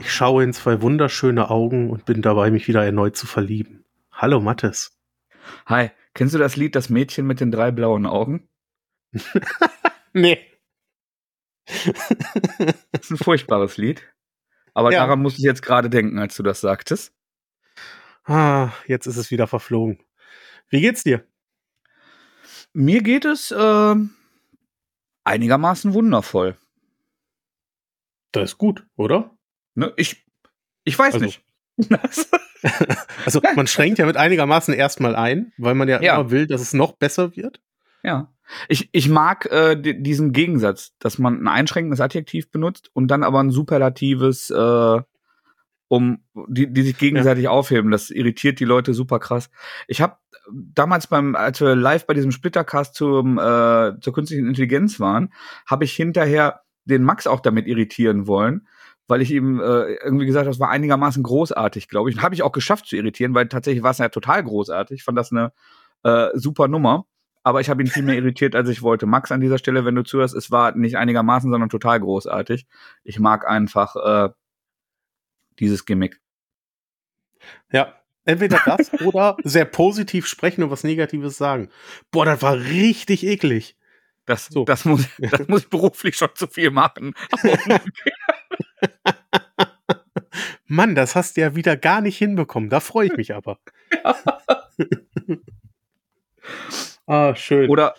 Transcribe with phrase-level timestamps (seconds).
[0.00, 3.83] Ich schaue in zwei wunderschöne Augen und bin dabei, mich wieder erneut zu verlieben.
[4.14, 4.96] Hallo, Mattes.
[5.66, 8.48] Hi, kennst du das Lied Das Mädchen mit den drei blauen Augen?
[10.12, 10.38] nee.
[11.66, 11.84] Das
[13.00, 14.02] ist ein furchtbares Lied.
[14.74, 15.00] Aber Ja.
[15.00, 17.14] daran musste ich jetzt gerade denken, als du das sagtest.
[18.24, 20.02] Ah, jetzt ist es wieder verflogen.
[20.68, 21.26] Wie geht's dir?
[22.72, 24.14] Mir geht es ähm,
[25.24, 26.56] einigermaßen wundervoll.
[28.32, 29.36] Das ist gut, oder?
[29.74, 29.92] Ne?
[29.96, 30.26] Ich,
[30.84, 31.44] ich weiß Also- nicht.
[33.26, 36.14] Also man schränkt ja mit einigermaßen erstmal ein, weil man ja, Ja.
[36.18, 37.60] immer will, dass es noch besser wird.
[38.02, 38.32] Ja.
[38.68, 43.22] Ich, ich mag äh, di- diesen Gegensatz, dass man ein einschränkendes Adjektiv benutzt und dann
[43.22, 45.00] aber ein superlatives, äh,
[45.88, 47.90] um die, die sich gegenseitig aufheben.
[47.90, 49.50] Das irritiert die Leute super krass.
[49.86, 50.16] Ich habe
[50.50, 55.32] damals beim, als wir live bei diesem Splittercast zum, äh, zur künstlichen Intelligenz waren,
[55.66, 58.66] habe ich hinterher den Max auch damit irritieren wollen,
[59.06, 62.16] weil ich ihm äh, irgendwie gesagt habe, das war einigermaßen großartig, glaube ich.
[62.16, 65.00] Und habe ich auch geschafft zu irritieren, weil tatsächlich war es ja total großartig.
[65.00, 65.52] Ich fand das eine
[66.02, 67.06] äh, super Nummer.
[67.46, 69.06] Aber ich habe ihn viel mehr irritiert, als ich wollte.
[69.06, 72.66] Max, an dieser Stelle, wenn du zuhörst, es war nicht einigermaßen, sondern total großartig.
[73.02, 74.30] Ich mag einfach äh,
[75.58, 76.20] dieses Gimmick.
[77.70, 77.94] Ja.
[78.26, 81.68] Entweder das oder sehr positiv sprechen und was Negatives sagen.
[82.10, 83.76] Boah, das war richtig eklig.
[84.24, 84.64] Das, So.
[84.64, 87.14] das, muss, das muss ich beruflich schon zu viel machen.
[90.66, 92.70] Mann, das hast du ja wieder gar nicht hinbekommen.
[92.70, 93.58] Da freue ich mich aber.
[97.06, 97.68] ah, schön.
[97.70, 97.94] oder,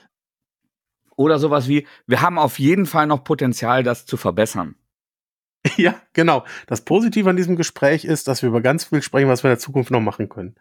[1.15, 4.75] oder sowas wie, wir haben auf jeden Fall noch Potenzial, das zu verbessern.
[5.77, 6.45] Ja, genau.
[6.67, 9.55] Das Positive an diesem Gespräch ist, dass wir über ganz viel sprechen, was wir in
[9.55, 10.55] der Zukunft noch machen können.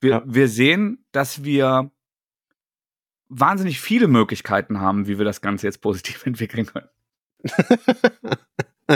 [0.00, 0.22] Wir, Ja.
[0.26, 1.90] wir sehen, dass wir
[3.30, 6.88] wahnsinnig viele Möglichkeiten haben, wie wir das Ganze jetzt positiv entwickeln können.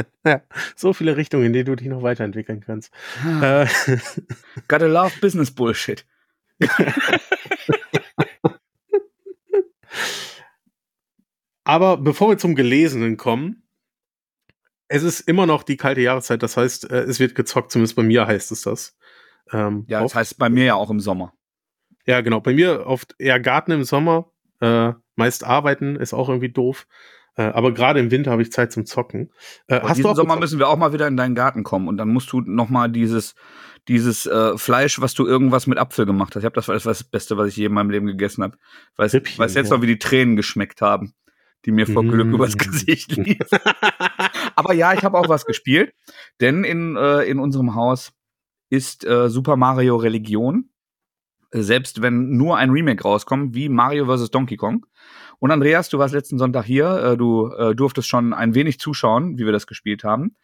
[0.25, 0.43] ja,
[0.77, 2.93] so viele Richtungen, in denen du dich noch weiterentwickeln kannst.
[3.43, 3.66] Äh,
[4.69, 6.05] Gotta love business bullshit.
[11.65, 13.62] aber bevor wir zum Gelesenen kommen,
[14.88, 16.43] es ist immer noch die kalte Jahreszeit.
[16.43, 18.97] Das heißt, äh, es wird gezockt, zumindest bei mir heißt es das.
[19.50, 20.15] Ähm, Ja, das oft.
[20.16, 21.32] heißt bei mir ja auch im Sommer.
[22.06, 22.41] Ja, genau.
[22.41, 24.31] Bei mir oft eher Garten im Sommer.
[24.61, 26.87] Äh, meist arbeiten ist auch irgendwie doof.
[27.37, 29.31] Äh, aber gerade im Winter habe ich Zeit zum Zocken.
[29.67, 31.89] Äh, hast du diesen auch Sommer müssen wir auch mal wieder in deinen Garten kommen
[31.89, 33.34] und dann musst du noch mal dieses
[33.89, 36.43] dieses äh, Fleisch, was du irgendwas mit Apfel gemacht hast.
[36.43, 38.56] Ich habe das war das, Beste, was ich je in meinem Leben gegessen habe.
[38.97, 39.77] Weiß, Rippchen, weiß jetzt ja.
[39.77, 41.12] noch, wie die Tränen geschmeckt haben,
[41.67, 42.34] die mir vor Glück Mm.
[42.34, 43.59] übers Gesicht liefen.
[44.55, 45.93] Aber ja, ich habe auch was gespielt,
[46.41, 48.12] denn in äh, in unserem Haus
[48.71, 50.71] ist äh, Super Mario Religion.
[51.50, 54.31] Äh, Selbst wenn nur ein Remake rauskommt, wie Mario vs.
[54.31, 54.87] Donkey Kong.
[55.44, 59.37] Und Andreas, du warst letzten Sonntag hier, äh, du äh, durftest schon ein wenig zuschauen,
[59.37, 60.37] wie wir das gespielt haben.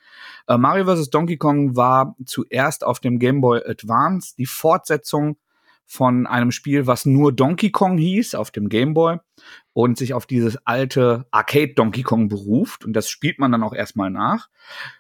[0.46, 1.08] Äh, Mario vs.
[1.08, 5.38] Donkey Kong war zuerst auf dem Game Boy Advance die Fortsetzung
[5.86, 9.16] von einem Spiel, was nur Donkey Kong hieß, auf dem Game Boy
[9.72, 12.84] und sich auf dieses alte Arcade Donkey Kong beruft.
[12.84, 14.50] Und das spielt man dann auch erstmal nach.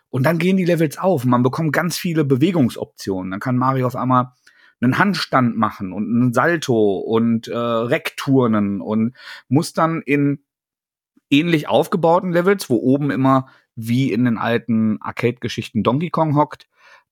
[0.08, 1.26] Und dann gehen die Levels auf.
[1.26, 3.32] Man bekommt ganz viele Bewegungsoptionen.
[3.32, 4.32] Dann kann Mario auf einmal
[4.80, 9.14] einen Handstand machen und einen Salto und äh, Reckturnen und
[9.48, 10.44] muss dann in
[11.30, 16.68] ähnlich aufgebauten Levels, wo oben immer wie in den alten Arcade-Geschichten Donkey Kong hockt,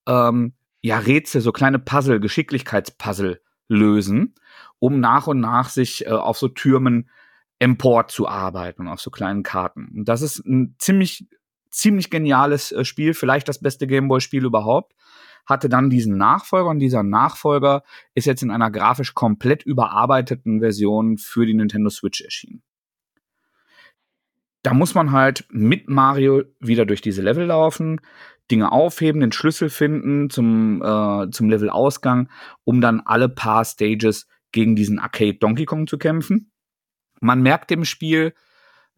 [0.07, 4.35] ähm, ja Rätsel, so kleine Puzzle, Geschicklichkeitspuzzle lösen,
[4.79, 7.09] um nach und nach sich äh, auf so Türmen
[7.59, 9.89] emporzuarbeiten und auf so kleinen Karten.
[9.95, 11.27] Und das ist ein ziemlich,
[11.69, 14.93] ziemlich geniales äh, Spiel, vielleicht das beste Gameboy-Spiel überhaupt.
[15.49, 21.17] Hatte dann diesen Nachfolger und dieser Nachfolger ist jetzt in einer grafisch komplett überarbeiteten Version
[21.17, 22.61] für die Nintendo Switch erschienen.
[24.61, 27.99] Da muss man halt mit Mario wieder durch diese Level laufen,
[28.51, 32.29] Dinge aufheben, den Schlüssel finden zum, äh, zum Levelausgang,
[32.63, 36.51] um dann alle paar Stages gegen diesen Arcade Donkey Kong zu kämpfen.
[37.21, 38.33] Man merkt dem Spiel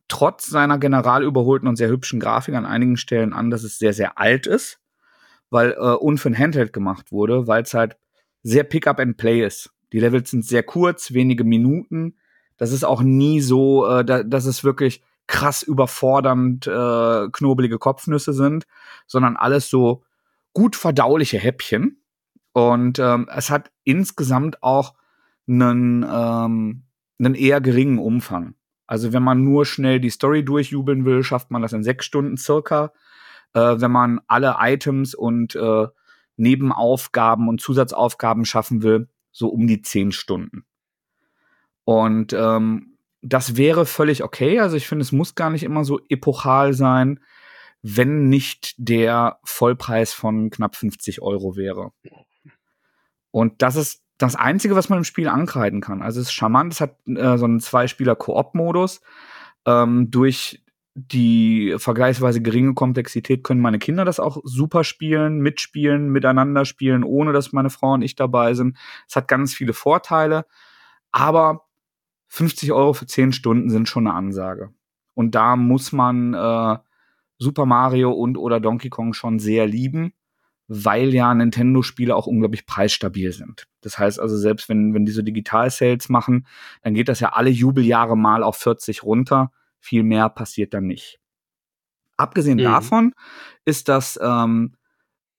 [0.07, 3.94] trotz seiner general überholten und sehr hübschen Grafik an einigen Stellen an, dass es sehr,
[3.94, 4.81] sehr alt ist,
[5.51, 7.98] weil äh, und für ein Handheld gemacht wurde, weil es halt
[8.42, 9.69] sehr Pick-up and Play ist.
[9.94, 12.15] Die Levels sind sehr kurz, wenige Minuten.
[12.57, 18.33] Das ist auch nie so, äh, da, dass es wirklich krass überfordernd äh, knobelige Kopfnüsse
[18.33, 18.65] sind,
[19.06, 20.03] sondern alles so
[20.53, 22.01] gut verdauliche Häppchen.
[22.54, 24.95] Und ähm, es hat insgesamt auch
[25.47, 26.83] einen, ähm,
[27.19, 28.56] einen eher geringen Umfang.
[28.88, 32.36] Also wenn man nur schnell die Story durchjubeln will, schafft man das in sechs Stunden
[32.36, 32.92] circa.
[33.53, 35.88] Äh, wenn man alle Items und äh,
[36.38, 40.65] Nebenaufgaben und Zusatzaufgaben schaffen will, so um die zehn Stunden.
[41.83, 44.59] Und ähm, das wäre völlig okay.
[44.59, 47.19] Also ich finde, es muss gar nicht immer so epochal sein,
[47.81, 51.92] wenn nicht der Vollpreis von knapp 50 Euro wäre.
[53.31, 56.01] Und das ist das Einzige, was man im Spiel ankreiden kann.
[56.01, 59.01] Also es ist charmant, es hat äh, so einen Zwei-Spieler-Koop-Modus.
[59.65, 66.65] Ähm, durch die vergleichsweise geringe Komplexität können meine Kinder das auch super spielen, mitspielen, miteinander
[66.65, 68.77] spielen, ohne dass meine Frau und ich dabei sind.
[69.07, 70.45] Es hat ganz viele Vorteile,
[71.11, 71.67] aber
[72.27, 74.73] 50 Euro für 10 Stunden sind schon eine Ansage.
[75.13, 76.77] Und da muss man äh,
[77.37, 80.13] Super Mario und oder Donkey Kong schon sehr lieben
[80.73, 83.67] weil ja Nintendo-Spiele auch unglaublich preisstabil sind.
[83.81, 86.47] Das heißt also, selbst wenn, wenn die so Digital-Sales machen,
[86.81, 89.51] dann geht das ja alle Jubeljahre mal auf 40 runter.
[89.81, 91.19] Viel mehr passiert dann nicht.
[92.16, 92.63] Abgesehen mhm.
[92.63, 93.13] davon
[93.66, 94.75] ist das ähm,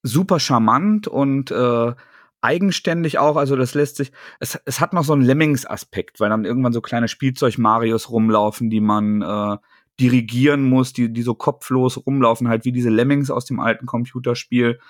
[0.02, 1.94] super charmant und äh,
[2.42, 3.36] eigenständig auch.
[3.36, 6.80] Also das lässt sich, es, es hat noch so einen Lemmings-Aspekt, weil dann irgendwann so
[6.80, 9.56] kleine Spielzeug-Marios rumlaufen, die man äh,
[10.00, 14.80] dirigieren muss, die, die so kopflos rumlaufen, halt wie diese Lemmings aus dem alten Computerspiel.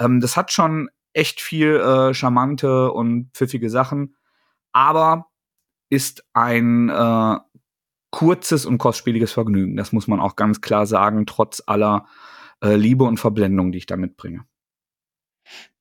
[0.00, 4.16] Ähm, das hat schon echt viel äh, charmante und pfiffige Sachen,
[4.72, 5.26] aber
[5.90, 7.36] ist ein äh,
[8.14, 9.76] kurzes und kostspieliges Vergnügen.
[9.76, 12.06] Das muss man auch ganz klar sagen, trotz aller
[12.62, 14.44] äh, Liebe und Verblendung, die ich da mitbringe.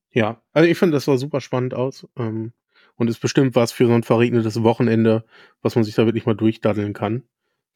[0.10, 2.08] Ja, also ich finde, das sah super spannend aus.
[2.18, 2.54] Ähm,
[2.96, 5.26] und ist bestimmt was für so ein verregnetes Wochenende,
[5.62, 7.24] was man sich da wirklich mal durchdaddeln kann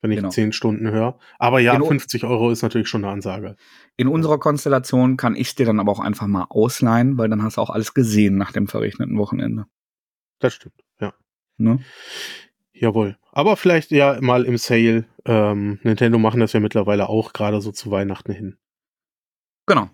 [0.02, 0.30] wenn ich genau.
[0.30, 1.18] 10 Stunden höre.
[1.40, 3.56] Aber ja, in 50 Euro ist natürlich schon eine Ansage.
[3.96, 7.44] In unserer Konstellation kann ich es dir dann aber auch einfach mal ausleihen, weil dann
[7.44, 9.66] hast du auch alles gesehen nach dem verrechneten Wochenende.
[10.40, 11.14] Das stimmt, ja.
[11.58, 11.80] Ne?
[12.80, 13.18] Jawohl.
[13.32, 15.06] Aber vielleicht ja mal im Sale.
[15.26, 18.58] Ähm, Nintendo machen das ja mittlerweile auch gerade so zu Weihnachten hin.
[19.66, 19.90] Genau.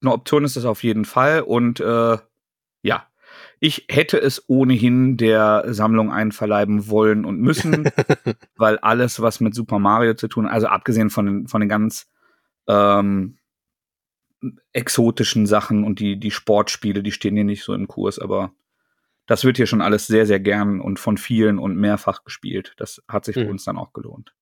[0.00, 1.40] Eine Option ist das auf jeden Fall.
[1.42, 2.18] Und äh,
[2.82, 3.06] ja,
[3.60, 7.90] ich hätte es ohnehin der Sammlung einverleiben wollen und müssen,
[8.56, 12.08] weil alles, was mit Super Mario zu tun, also abgesehen von den, von den ganz
[12.68, 13.38] ähm,
[14.72, 18.52] exotischen Sachen und die, die Sportspiele, die stehen hier nicht so im Kurs, aber
[19.28, 22.72] das wird hier schon alles sehr, sehr gern und von vielen und mehrfach gespielt.
[22.78, 23.50] Das hat sich für mhm.
[23.50, 24.34] uns dann auch gelohnt.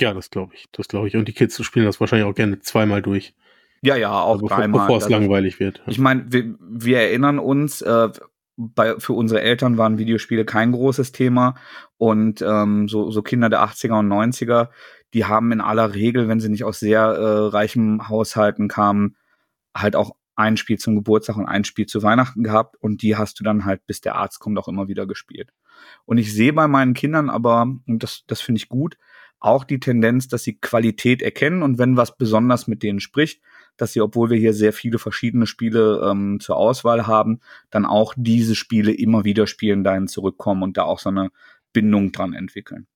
[0.00, 0.68] Ja, das glaube ich.
[0.72, 1.16] Das glaube ich.
[1.16, 3.34] Und die Kids spielen das wahrscheinlich auch gerne zweimal durch.
[3.82, 4.82] Ja, ja, auch also dreimal.
[4.82, 5.82] Bevor es langweilig wird.
[5.88, 8.10] Ich meine, wir, wir, erinnern uns, äh,
[8.56, 11.56] bei, für unsere Eltern waren Videospiele kein großes Thema
[11.96, 14.68] und ähm, so, so Kinder der 80er und 90er,
[15.14, 19.16] die haben in aller Regel, wenn sie nicht aus sehr äh, reichen Haushalten kamen,
[19.74, 23.38] halt auch ein Spiel zum Geburtstag und ein Spiel zu Weihnachten gehabt und die hast
[23.38, 25.52] du dann halt, bis der Arzt kommt, auch immer wieder gespielt.
[26.04, 28.96] Und ich sehe bei meinen Kindern aber, und das, das finde ich gut,
[29.38, 33.42] auch die Tendenz, dass sie Qualität erkennen und wenn was besonders mit denen spricht,
[33.76, 37.40] dass sie, obwohl wir hier sehr viele verschiedene Spiele ähm, zur Auswahl haben,
[37.70, 41.30] dann auch diese Spiele immer wieder spielen, dahin zurückkommen und da auch so eine
[41.72, 42.86] Bindung dran entwickeln.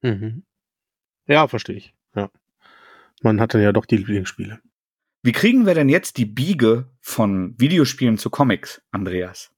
[0.00, 0.44] Mhm.
[1.26, 1.94] Ja, verstehe ich.
[2.14, 2.30] Ja.
[3.22, 4.60] Man hat dann ja doch die Lieblingsspiele.
[5.24, 9.50] Wie kriegen wir denn jetzt die Biege von Videospielen zu Comics, Andreas?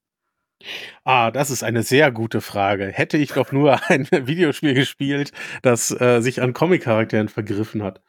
[1.03, 2.87] Ah, das ist eine sehr gute Frage.
[2.87, 8.01] Hätte ich doch nur ein Videospiel gespielt, das äh, sich an Comic-Charakteren vergriffen hat.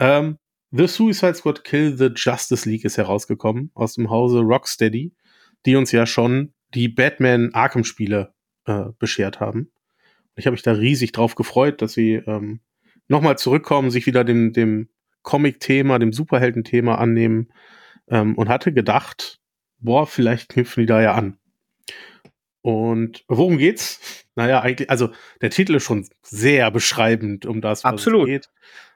[0.00, 0.38] Ähm,
[0.70, 5.12] The Suicide Squad Kill the Justice League ist herausgekommen aus dem Hause Rocksteady,
[5.66, 8.32] die uns ja schon die Batman Arkham Spiele
[8.64, 9.70] äh, beschert haben.
[10.36, 12.60] Ich habe mich da riesig drauf gefreut, dass sie ähm,
[13.08, 14.88] nochmal zurückkommen, sich wieder dem, dem
[15.24, 17.48] Comic-Thema, dem Superhelden-Thema annehmen
[18.08, 19.40] ähm, und hatte gedacht,
[19.78, 21.38] boah, vielleicht knüpfen die da ja an.
[22.62, 24.24] Und worum geht's?
[24.36, 25.10] Naja, eigentlich, also
[25.42, 28.22] der Titel ist schon sehr beschreibend um das, was Absolut.
[28.22, 28.50] es geht.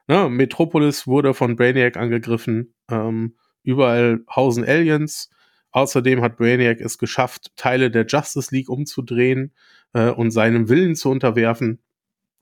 [0.06, 2.74] Ne, Metropolis wurde von Brainiac angegriffen.
[2.90, 5.28] Ähm, überall hausen Aliens.
[5.70, 9.52] Außerdem hat Brainiac es geschafft, Teile der Justice League umzudrehen
[9.92, 11.82] äh, und seinem Willen zu unterwerfen.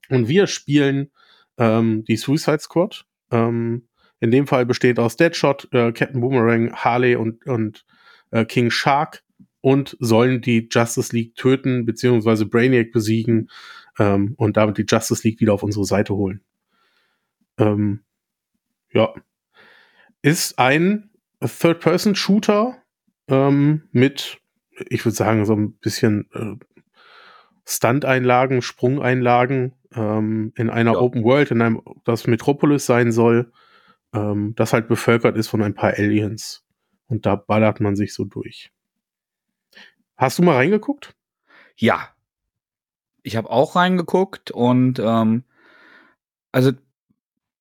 [0.09, 1.11] Und wir spielen
[1.59, 3.05] ähm, die Suicide Squad.
[3.31, 3.89] Ähm,
[4.21, 7.85] in dem Fall besteht aus Deadshot, äh, Captain Boomerang, Harley und, und
[8.31, 9.23] äh, King Shark
[9.61, 13.51] und sollen die Justice League töten, beziehungsweise Brainiac besiegen
[13.99, 16.41] ähm, und damit die Justice League wieder auf unsere Seite holen.
[17.59, 18.01] Ähm,
[18.93, 19.13] ja.
[20.23, 22.83] Ist ein Third-Person-Shooter
[23.29, 24.39] ähm, mit,
[24.89, 26.57] ich würde sagen, so ein bisschen äh,
[27.67, 30.99] Stunt-Einlagen, Sprungeinlagen ähm, in einer ja.
[30.99, 33.53] Open World, in einem, das Metropolis sein soll,
[34.15, 36.65] ähm, das halt bevölkert ist von ein paar Aliens.
[37.09, 38.73] Und da ballert man sich so durch.
[40.17, 41.15] Hast du mal reingeguckt?
[41.77, 42.09] Ja.
[43.23, 45.43] Ich habe auch reingeguckt und ähm,
[46.53, 46.71] also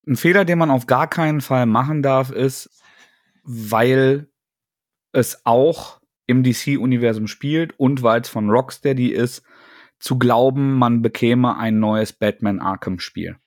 [0.08, 2.70] ein Fehler, den man auf gar keinen Fall machen darf, ist,
[3.44, 4.28] weil
[5.12, 9.44] es auch im DC-Universum spielt und weil es von Rocksteady ist,
[10.00, 13.38] zu glauben, man bekäme ein neues Batman Arkham-Spiel.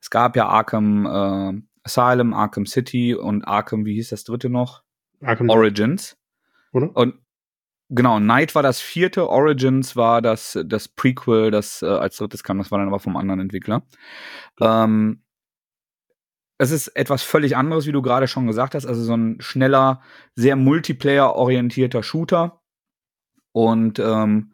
[0.00, 4.82] Es gab ja Arkham äh, Asylum, Arkham City und Arkham, wie hieß das dritte noch?
[5.22, 6.16] Arkham Origins.
[6.72, 6.94] Oder?
[6.94, 7.14] Und
[7.88, 12.58] genau, Night war das vierte, Origins war das, das Prequel, das äh, als drittes kam,
[12.58, 13.82] das war dann aber vom anderen Entwickler.
[14.60, 15.22] Ähm,
[16.58, 18.84] es ist etwas völlig anderes, wie du gerade schon gesagt hast.
[18.84, 20.02] Also so ein schneller,
[20.34, 22.60] sehr Multiplayer-orientierter Shooter.
[23.52, 24.52] Und ähm,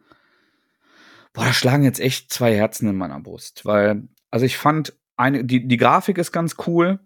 [1.35, 3.65] boah, da schlagen jetzt echt zwei Herzen in meiner Brust.
[3.65, 6.99] Weil, also ich fand, eine, die, die Grafik ist ganz cool.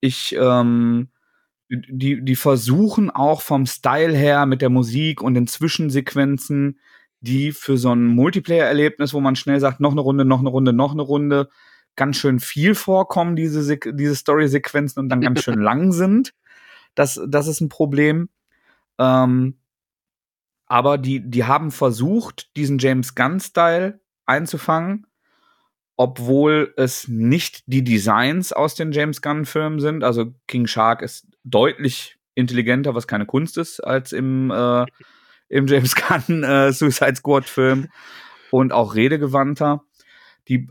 [0.00, 1.08] Ich, ähm,
[1.68, 6.78] die, die versuchen auch vom Style her mit der Musik und den Zwischensequenzen,
[7.20, 10.72] die für so ein Multiplayer-Erlebnis, wo man schnell sagt, noch eine Runde, noch eine Runde,
[10.72, 11.48] noch eine Runde,
[11.96, 16.34] ganz schön viel vorkommen, diese, diese Story-Sequenzen und dann ganz schön lang sind.
[16.94, 18.28] Das, das ist ein Problem.
[18.98, 19.56] Ähm,
[20.66, 25.06] aber die, die haben versucht, diesen James Gunn-Style einzufangen,
[25.96, 30.04] obwohl es nicht die Designs aus den James Gunn-Filmen sind.
[30.04, 34.84] Also King Shark ist deutlich intelligenter, was keine Kunst ist, als im, äh,
[35.48, 37.88] im James Gunn äh, Suicide Squad-Film
[38.50, 39.82] und auch redegewandter.
[40.48, 40.68] Die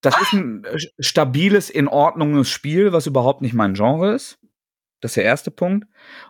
[0.00, 0.64] das ist ein
[1.00, 4.38] stabiles, in Ordnunges Spiel, was überhaupt nicht mein Genre ist.
[5.00, 5.88] Das ist der erste Punkt.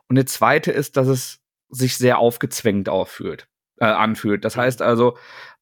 [0.08, 1.41] Und der zweite ist, dass es
[1.72, 3.48] sich sehr aufgezwängt auffühlt,
[3.78, 4.44] äh, anfühlt.
[4.44, 5.16] Das heißt also,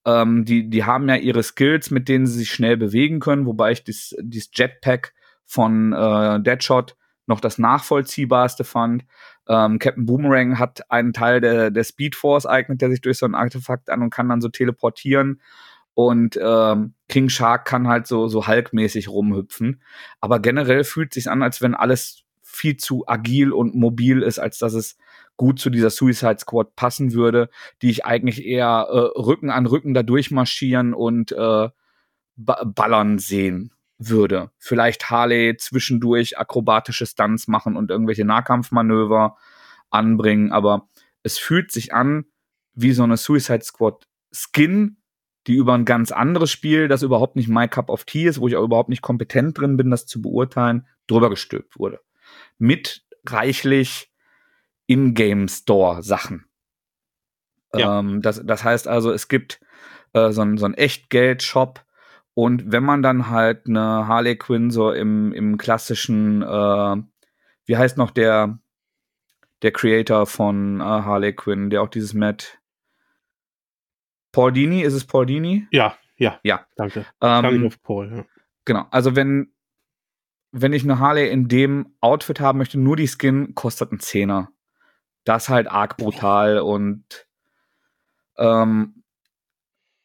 [0.05, 3.73] ähm, die, die haben ja ihre Skills, mit denen sie sich schnell bewegen können, wobei
[3.73, 5.15] ich dieses, dieses Jetpack
[5.47, 9.05] von äh, Deadshot noch das nachvollziehbarste fand.
[9.49, 13.27] Ähm, Captain Boomerang hat einen Teil der, der Speed Force eignet, der sich durch so
[13.27, 15.41] ein Artefakt an und kann dann so teleportieren.
[15.95, 19.83] Und ähm, King Shark kann halt so, so Hulk-mäßig rumhüpfen.
[20.21, 24.59] Aber generell fühlt sich an, als wenn alles viel zu agil und mobil ist, als
[24.59, 24.97] dass es
[25.41, 27.49] gut zu dieser Suicide Squad passen würde,
[27.81, 31.71] die ich eigentlich eher äh, Rücken an Rücken da durchmarschieren und äh,
[32.37, 34.51] ba ballern sehen würde.
[34.59, 39.39] Vielleicht Harley zwischendurch akrobatische Stunts machen und irgendwelche Nahkampfmanöver
[39.89, 40.89] anbringen, aber
[41.23, 42.27] es fühlt sich an
[42.75, 44.99] wie so eine Suicide Squad Skin,
[45.47, 48.49] die über ein ganz anderes Spiel, das überhaupt nicht my cup of tea ist, wo
[48.49, 52.01] ich auch überhaupt nicht kompetent drin bin, das zu beurteilen, drüber gestülpt wurde.
[52.59, 54.10] Mit reichlich
[54.91, 56.47] In-Game Store Sachen.
[57.73, 58.01] Ja.
[58.01, 59.61] Ähm, das, das heißt also, es gibt
[60.15, 61.85] äh, so, ein, so Echtgeld-Shop
[62.35, 66.97] und wenn man dann halt eine Harley Quinn so im, im klassischen, äh,
[67.67, 68.59] wie heißt noch der,
[69.63, 72.59] der Creator von äh, Harley Quinn, der auch dieses Matt
[74.33, 75.69] Paul Dini, ist es Paul Dini?
[75.71, 76.41] Ja, ja.
[76.43, 76.67] Ja.
[76.75, 77.01] Danke.
[77.21, 78.25] Ähm, Danke auf Paul, ja.
[78.65, 78.87] Genau.
[78.91, 79.53] Also wenn,
[80.51, 84.51] wenn ich eine Harley in dem Outfit haben möchte, nur die Skin kostet einen Zehner.
[85.25, 87.27] Das halt arg brutal und
[88.39, 89.03] ähm,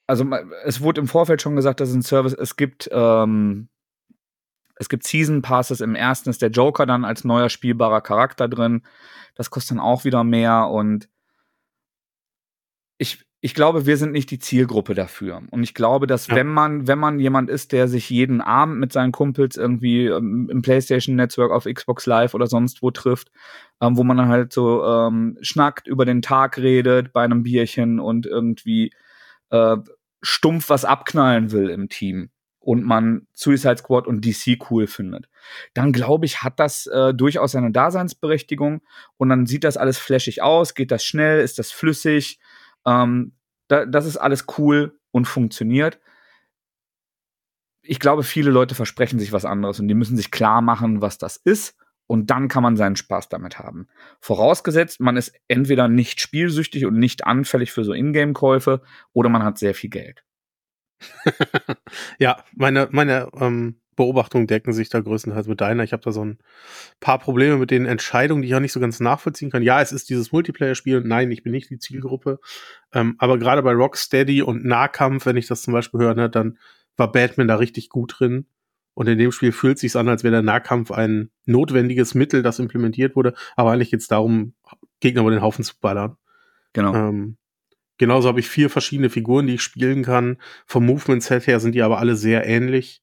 [0.08, 0.26] also
[0.66, 3.70] es wurde im Vorfeld schon gesagt, dass es ein Service, es gibt ähm,
[4.76, 5.82] es gibt Season Passes.
[5.82, 8.84] Im ersten ist der Joker dann als neuer spielbarer Charakter drin.
[9.36, 11.10] Das kostet dann auch wieder mehr und
[12.98, 15.44] ich, ich glaube, wir sind nicht die Zielgruppe dafür.
[15.52, 16.36] Und ich glaube, dass ja.
[16.36, 20.50] wenn man, wenn man jemand ist, der sich jeden Abend mit seinen Kumpels irgendwie ähm,
[20.52, 23.32] im PlayStation Network auf Xbox Live oder sonst wo trifft,
[23.82, 28.00] ähm, wo man dann halt so ähm, schnackt, über den Tag redet bei einem Bierchen
[28.00, 28.92] und irgendwie
[29.52, 29.78] äh,
[30.24, 35.30] stumpf was abknallen will im Team und man Suicide Squad und DC cool findet,
[35.76, 38.82] dann glaube ich, hat das äh, durchaus seine Daseinsberechtigung
[39.18, 42.40] und dann sieht das alles flashig aus, geht das schnell, ist das flüssig,
[42.86, 43.34] ähm,
[43.68, 46.00] da, das ist alles cool und funktioniert.
[47.82, 51.18] Ich glaube, viele Leute versprechen sich was anderes und die müssen sich klar machen, was
[51.18, 51.78] das ist.
[52.08, 53.88] Und dann kann man seinen Spaß damit haben.
[54.20, 59.58] Vorausgesetzt, man ist entweder nicht spielsüchtig und nicht anfällig für so Ingame-Käufe oder man hat
[59.58, 60.24] sehr viel Geld.
[62.20, 65.84] ja, meine, meine ähm, Beobachtungen decken sich da größtenteils mit deiner.
[65.84, 66.38] Ich habe da so ein
[67.00, 69.64] paar Probleme mit den Entscheidungen, die ich auch nicht so ganz nachvollziehen kann.
[69.64, 71.02] Ja, es ist dieses Multiplayer-Spiel.
[71.02, 72.40] Nein, ich bin nicht die Zielgruppe.
[72.94, 76.58] Ähm, aber gerade bei Rocksteady und Nahkampf, wenn ich das zum Beispiel höre, ne, dann
[76.98, 78.48] war Batman da richtig gut drin.
[78.94, 82.60] Und in dem Spiel fühlt sich an, als wäre der Nahkampf ein notwendiges Mittel, das
[82.60, 83.34] implementiert wurde.
[83.56, 84.54] Aber eigentlich geht es darum,
[85.02, 86.16] Gegner über den Haufen zu ballern.
[86.72, 86.96] Genau.
[86.96, 87.38] Ähm,
[87.98, 90.38] genauso habe ich vier verschiedene Figuren, die ich spielen kann.
[90.66, 93.02] Vom Movement-Set her sind die aber alle sehr ähnlich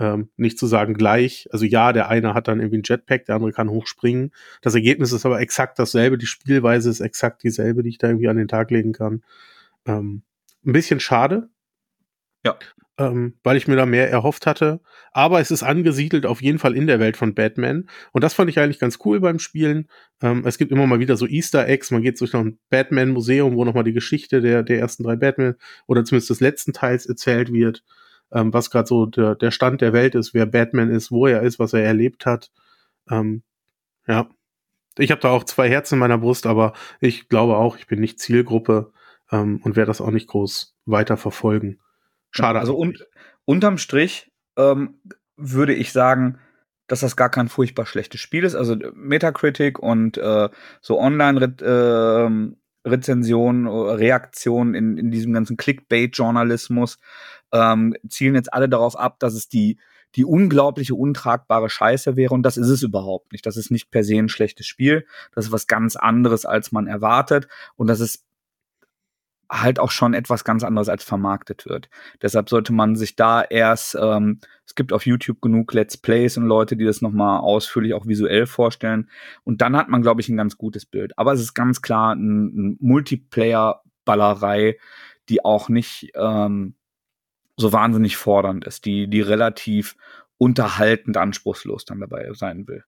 [0.00, 1.46] ähm, nicht zu sagen gleich.
[1.52, 4.32] Also ja, der eine hat dann irgendwie ein Jetpack, der andere kann hochspringen.
[4.62, 8.28] Das Ergebnis ist aber exakt dasselbe, die Spielweise ist exakt dieselbe, die ich da irgendwie
[8.28, 9.22] an den Tag legen kann.
[9.86, 10.22] Ähm,
[10.64, 11.50] ein bisschen schade.
[12.44, 12.58] Ja.
[12.96, 14.80] Ähm, weil ich mir da mehr erhofft hatte.
[15.12, 17.88] Aber es ist angesiedelt auf jeden Fall in der Welt von Batman.
[18.12, 19.88] Und das fand ich eigentlich ganz cool beim Spielen.
[20.22, 21.90] Ähm, es gibt immer mal wieder so Easter Eggs.
[21.90, 25.56] Man geht durch noch ein Batman-Museum, wo nochmal die Geschichte der, der ersten drei Batman
[25.86, 27.84] oder zumindest des letzten Teils erzählt wird
[28.32, 31.42] ähm, was gerade so der, der Stand der Welt ist, wer Batman ist, wo er
[31.42, 32.50] ist, was er erlebt hat.
[33.10, 33.42] Ähm,
[34.06, 34.28] ja.
[34.98, 38.00] Ich habe da auch zwei Herzen in meiner Brust, aber ich glaube auch, ich bin
[38.00, 38.92] nicht Zielgruppe
[39.30, 41.78] ähm, und werde das auch nicht groß weiter verfolgen.
[42.30, 42.58] Schade.
[42.58, 43.06] Also und,
[43.44, 45.00] unterm Strich ähm,
[45.36, 46.40] würde ich sagen,
[46.86, 48.56] dass das gar kein furchtbar schlechtes Spiel ist.
[48.56, 50.48] Also Metacritic und äh,
[50.80, 56.98] so Online-Rezensionen, äh, Reaktionen in, in diesem ganzen Clickbait-Journalismus
[57.52, 59.78] ähm, zielen jetzt alle darauf ab, dass es die,
[60.14, 62.34] die unglaubliche, untragbare Scheiße wäre.
[62.34, 63.46] Und das ist es überhaupt nicht.
[63.46, 65.06] Das ist nicht per se ein schlechtes Spiel.
[65.34, 67.48] Das ist was ganz anderes, als man erwartet.
[67.76, 68.24] Und das ist
[69.50, 71.90] halt auch schon etwas ganz anderes als vermarktet wird.
[72.22, 76.44] Deshalb sollte man sich da erst, ähm, es gibt auf YouTube genug Let's Plays und
[76.44, 79.10] Leute, die das nochmal ausführlich auch visuell vorstellen.
[79.42, 81.18] Und dann hat man, glaube ich, ein ganz gutes Bild.
[81.18, 84.78] Aber es ist ganz klar ein, ein Multiplayer-Ballerei,
[85.28, 86.74] die auch nicht ähm,
[87.60, 89.96] so wahnsinnig fordernd ist, die, die relativ
[90.38, 92.84] unterhaltend anspruchslos dann dabei sein will.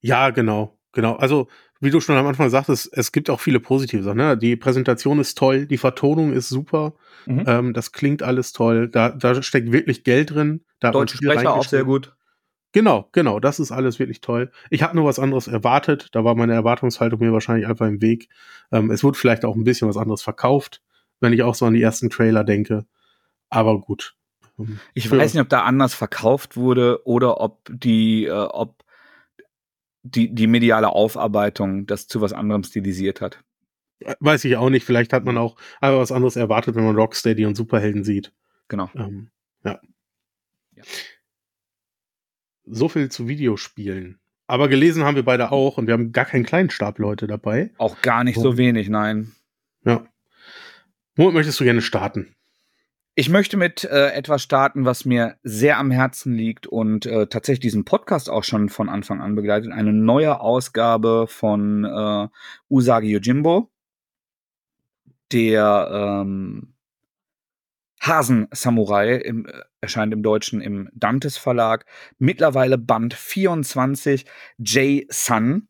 [0.00, 1.16] Ja, genau, genau.
[1.16, 1.48] Also,
[1.80, 4.18] wie du schon am Anfang sagtest, es gibt auch viele positive Sachen.
[4.18, 4.38] Ne?
[4.38, 6.94] Die Präsentation ist toll, die Vertonung ist super,
[7.26, 7.44] mhm.
[7.46, 10.64] ähm, das klingt alles toll, da, da steckt wirklich Geld drin.
[10.80, 12.14] Da Deutsche Sprecher auch sehr gut.
[12.72, 14.50] Genau, genau, das ist alles wirklich toll.
[14.68, 18.28] Ich habe nur was anderes erwartet, da war meine Erwartungshaltung mir wahrscheinlich einfach im Weg.
[18.72, 20.82] Ähm, es wurde vielleicht auch ein bisschen was anderes verkauft,
[21.20, 22.84] wenn ich auch so an die ersten Trailer denke.
[23.54, 24.16] Aber gut.
[24.94, 28.84] Ich weiß nicht, ob da anders verkauft wurde oder ob die, äh, ob
[30.02, 33.42] die, die mediale Aufarbeitung das zu was anderem stilisiert hat.
[34.20, 34.84] Weiß ich auch nicht.
[34.84, 38.32] Vielleicht hat man auch einfach was anderes erwartet, wenn man Rocksteady und Superhelden sieht.
[38.68, 38.90] Genau.
[38.94, 39.30] Ähm,
[39.64, 39.80] ja.
[40.74, 40.82] ja.
[42.64, 44.20] So viel zu Videospielen.
[44.46, 47.70] Aber gelesen haben wir beide auch und wir haben gar keinen kleinen Stab Leute dabei.
[47.78, 48.42] Auch gar nicht oh.
[48.42, 49.32] so wenig, nein.
[49.84, 50.06] Ja.
[51.16, 52.34] Womit möchtest du gerne starten?
[53.16, 57.60] Ich möchte mit äh, etwas starten, was mir sehr am Herzen liegt und äh, tatsächlich
[57.60, 59.70] diesen Podcast auch schon von Anfang an begleitet.
[59.70, 62.28] Eine neue Ausgabe von äh,
[62.68, 63.70] Usagi Yojimbo,
[65.30, 66.74] der ähm,
[68.00, 71.86] Hasen-Samurai im, äh, erscheint im Deutschen im Dantes Verlag.
[72.18, 74.26] Mittlerweile Band 24,
[74.58, 75.68] J-Sun.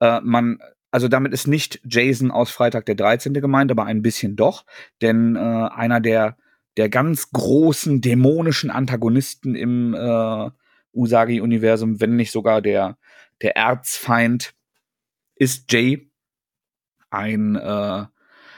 [0.00, 0.58] Äh, man
[0.90, 3.32] also damit ist nicht Jason aus Freitag der 13.
[3.34, 4.64] gemeint, aber ein bisschen doch,
[5.02, 6.36] denn äh, einer der
[6.76, 10.50] der ganz großen dämonischen Antagonisten im äh,
[10.92, 12.98] Usagi-Universum, wenn nicht sogar der,
[13.42, 14.54] der Erzfeind,
[15.36, 16.10] ist Jay.
[17.10, 18.06] Ein, äh,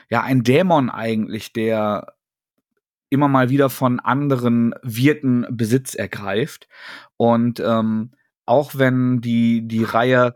[0.09, 2.15] ja, ein Dämon eigentlich, der
[3.11, 6.69] immer mal wieder von anderen Wirten Besitz ergreift.
[7.17, 8.13] Und ähm,
[8.47, 10.35] auch wenn die, die Reihe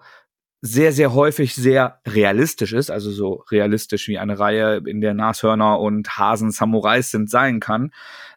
[0.62, 5.80] sehr, sehr häufig sehr realistisch ist, also so realistisch wie eine Reihe, in der Nashörner
[5.80, 7.92] und Hasen Samurais sind, sein kann,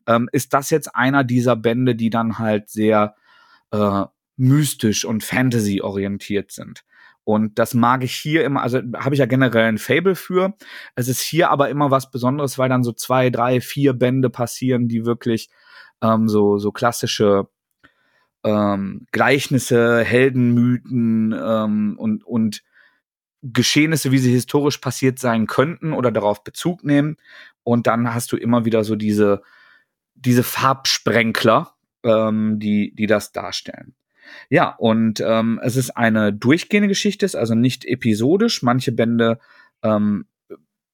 [0.08, 3.16] ähm, ist das jetzt einer dieser Bände, die dann halt sehr
[3.72, 4.06] äh,
[4.38, 6.84] mystisch und Fantasy orientiert sind.
[7.26, 10.56] Und das mag ich hier immer, also habe ich ja generell ein Fable für.
[10.96, 14.88] Es ist hier aber immer was Besonderes, weil dann so zwei, drei, vier Bände passieren,
[14.90, 15.50] die wirklich
[16.02, 17.48] ähm, so, so klassische
[18.44, 22.64] ähm, Gleichnisse, Heldenmythen ähm, und, und
[23.42, 27.18] Geschehnisse, wie sie historisch passiert sein könnten oder darauf Bezug nehmen.
[27.64, 29.42] Und dann hast du immer wieder so diese,
[30.16, 33.96] diese Farbsprenkler, ähm, die, die das darstellen.
[34.50, 38.64] Ja, und ähm, es ist eine durchgehende Geschichte, ist also nicht episodisch.
[38.64, 39.40] Manche Bände
[39.82, 40.26] ähm,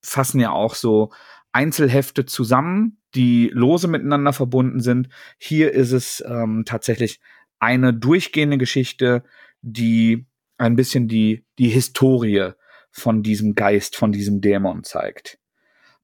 [0.01, 1.11] fassen ja auch so
[1.51, 5.09] Einzelhefte zusammen, die lose miteinander verbunden sind.
[5.37, 7.19] Hier ist es ähm, tatsächlich
[7.59, 9.23] eine durchgehende Geschichte,
[9.61, 10.25] die
[10.57, 12.51] ein bisschen die, die Historie
[12.91, 15.39] von diesem Geist, von diesem Dämon zeigt.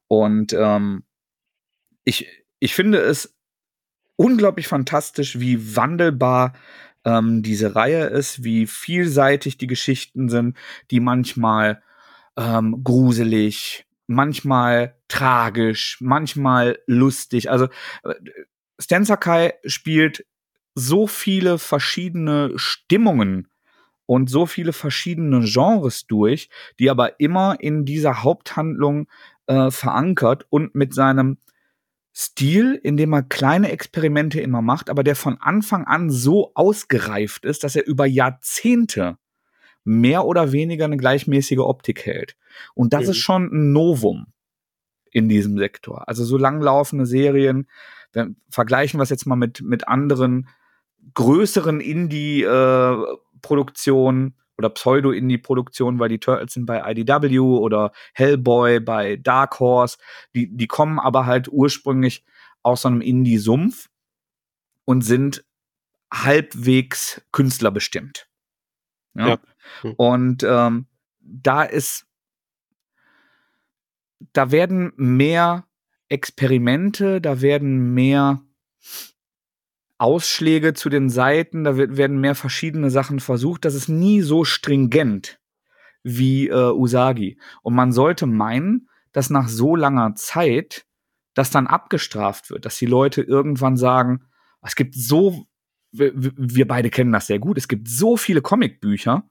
[0.07, 1.03] Und ähm,
[2.03, 2.27] ich,
[2.59, 3.35] ich finde es
[4.15, 6.53] unglaublich fantastisch, wie wandelbar
[7.03, 10.57] ähm, diese Reihe ist, wie vielseitig die Geschichten sind,
[10.91, 11.81] die manchmal
[12.37, 17.49] ähm, gruselig, manchmal tragisch, manchmal lustig.
[17.49, 17.65] Also
[18.03, 18.15] äh,
[18.79, 20.25] Stan Sakai spielt
[20.75, 23.47] so viele verschiedene Stimmungen
[24.05, 29.07] und so viele verschiedene Genres durch, die aber immer in dieser Haupthandlung
[29.47, 31.37] äh, verankert und mit seinem
[32.13, 37.43] Stil, in dem er kleine Experimente immer macht, aber der von Anfang an so ausgereift
[37.45, 39.17] ist, dass er über Jahrzehnte
[39.83, 42.37] mehr oder weniger eine gleichmäßige Optik hält.
[42.73, 43.09] Und das mhm.
[43.11, 44.27] ist schon ein Novum
[45.11, 46.07] in diesem Sektor.
[46.07, 47.67] Also so langlaufende Serien,
[48.49, 50.47] vergleichen wir es jetzt mal mit, mit anderen
[51.13, 59.59] größeren Indie-Produktionen äh, oder Pseudo-Indie-Produktionen, weil die Turtles sind bei IDW oder Hellboy bei Dark
[59.59, 59.97] Horse.
[60.33, 62.23] Die, die kommen aber halt ursprünglich
[62.63, 63.89] aus so einem Indie-Sumpf
[64.85, 65.43] und sind
[66.11, 68.27] halbwegs künstlerbestimmt.
[69.15, 69.29] Ja.
[69.29, 69.37] ja.
[69.81, 69.93] Hm.
[69.97, 70.85] Und ähm,
[71.19, 72.05] da ist,
[74.33, 75.65] da werden mehr
[76.07, 78.44] Experimente, da werden mehr
[79.97, 83.65] Ausschläge zu den Seiten, da werden mehr verschiedene Sachen versucht.
[83.65, 85.39] Das ist nie so stringent
[86.03, 87.39] wie äh, Usagi.
[87.61, 90.85] Und man sollte meinen, dass nach so langer Zeit
[91.33, 94.25] das dann abgestraft wird, dass die Leute irgendwann sagen,
[94.61, 95.45] es gibt so,
[95.91, 99.29] wir, wir beide kennen das sehr gut, es gibt so viele Comicbücher,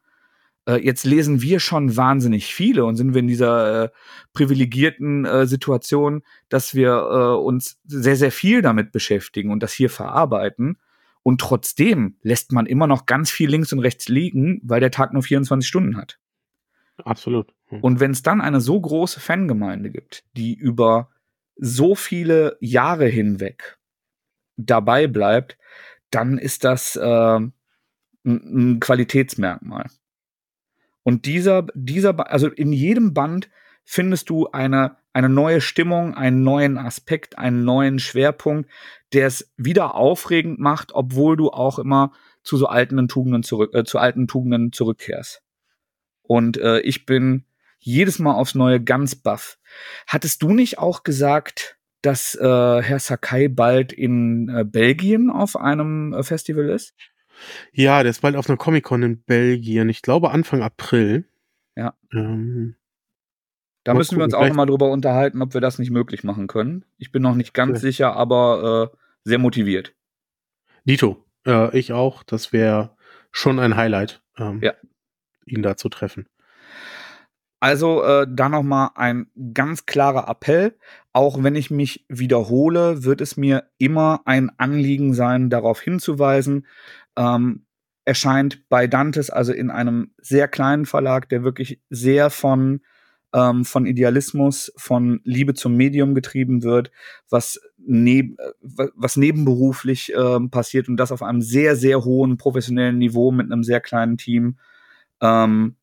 [0.67, 3.89] äh, jetzt lesen wir schon wahnsinnig viele und sind wir in dieser äh,
[4.33, 9.91] privilegierten äh, Situation, dass wir äh, uns sehr, sehr viel damit beschäftigen und das hier
[9.91, 10.79] verarbeiten.
[11.23, 15.13] Und trotzdem lässt man immer noch ganz viel links und rechts liegen, weil der Tag
[15.13, 16.19] nur 24 Stunden hat.
[16.99, 17.53] Absolut.
[17.69, 17.81] Hm.
[17.81, 21.11] Und wenn es dann eine so große Fangemeinde gibt, die über
[21.57, 23.79] so viele Jahre hinweg
[24.57, 25.57] dabei bleibt,
[26.11, 27.53] dann ist das äh, ein,
[28.25, 29.87] ein Qualitätsmerkmal.
[31.05, 33.49] Und dieser, dieser, also in jedem Band
[33.85, 38.69] findest du eine, eine neue Stimmung, einen neuen Aspekt, einen neuen Schwerpunkt,
[39.13, 42.13] der es wieder aufregend macht, obwohl du auch immer
[42.43, 45.43] zu so alten Tugenden zurück, äh, zu alten Tugenden zurückkehrst.
[46.23, 47.45] Und äh, ich bin
[47.79, 49.59] jedes Mal aufs Neue ganz baff.
[50.07, 52.43] Hattest du nicht auch gesagt, dass äh,
[52.83, 56.95] Herr Sakai bald in äh, Belgien auf einem äh, Festival ist?
[57.73, 59.89] Ja, der ist bald auf einer Comic-Con in Belgien.
[59.89, 61.25] Ich glaube Anfang April.
[61.77, 61.95] Ja.
[62.13, 62.77] Ähm,
[63.85, 66.47] da müssen gucken, wir uns auch nochmal drüber unterhalten, ob wir das nicht möglich machen
[66.47, 66.85] können.
[66.97, 67.81] Ich bin noch nicht ganz okay.
[67.81, 69.95] sicher, aber äh, sehr motiviert.
[70.85, 72.23] Dito, äh, ich auch.
[72.23, 72.97] Das wäre
[73.31, 74.73] schon ein Highlight, ähm, ja.
[75.45, 76.27] ihn da zu treffen.
[77.61, 80.77] Also äh, da nochmal ein ganz klarer Appell.
[81.15, 86.67] Auch wenn ich mich wiederhole, wird es mir immer ein Anliegen sein, darauf hinzuweisen,
[87.17, 87.67] ähm,
[88.05, 92.81] erscheint bei Dantes also in einem sehr kleinen Verlag, der wirklich sehr von
[93.35, 96.93] ähm, von Idealismus, von Liebe zum Medium getrieben wird,
[97.29, 103.33] was, neb was nebenberuflich ähm, passiert und das auf einem sehr, sehr hohen professionellen Niveau
[103.33, 104.59] mit einem sehr kleinen Team.
[105.21, 105.77] Ähm,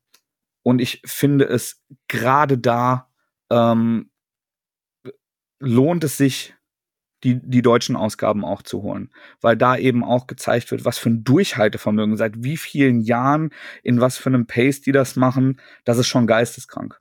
[0.62, 3.10] und ich finde es gerade da
[3.50, 4.10] ähm,
[5.60, 6.54] lohnt es sich,
[7.24, 9.10] die, die deutschen Ausgaben auch zu holen.
[9.40, 13.50] Weil da eben auch gezeigt wird, was für ein Durchhaltevermögen, seit wie vielen Jahren,
[13.82, 16.98] in was für einem Pace die das machen, das ist schon geisteskrank.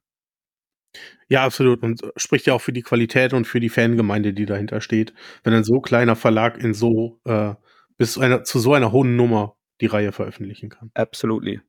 [1.30, 1.82] Ja, absolut.
[1.82, 5.14] Und spricht ja auch für die Qualität und für die Fangemeinde, die dahinter steht.
[5.44, 7.54] Wenn ein so kleiner Verlag in so, äh,
[7.98, 10.92] bis einer, zu so einer hohen Nummer die Reihe veröffentlichen kann.
[10.94, 11.62] Absolutely.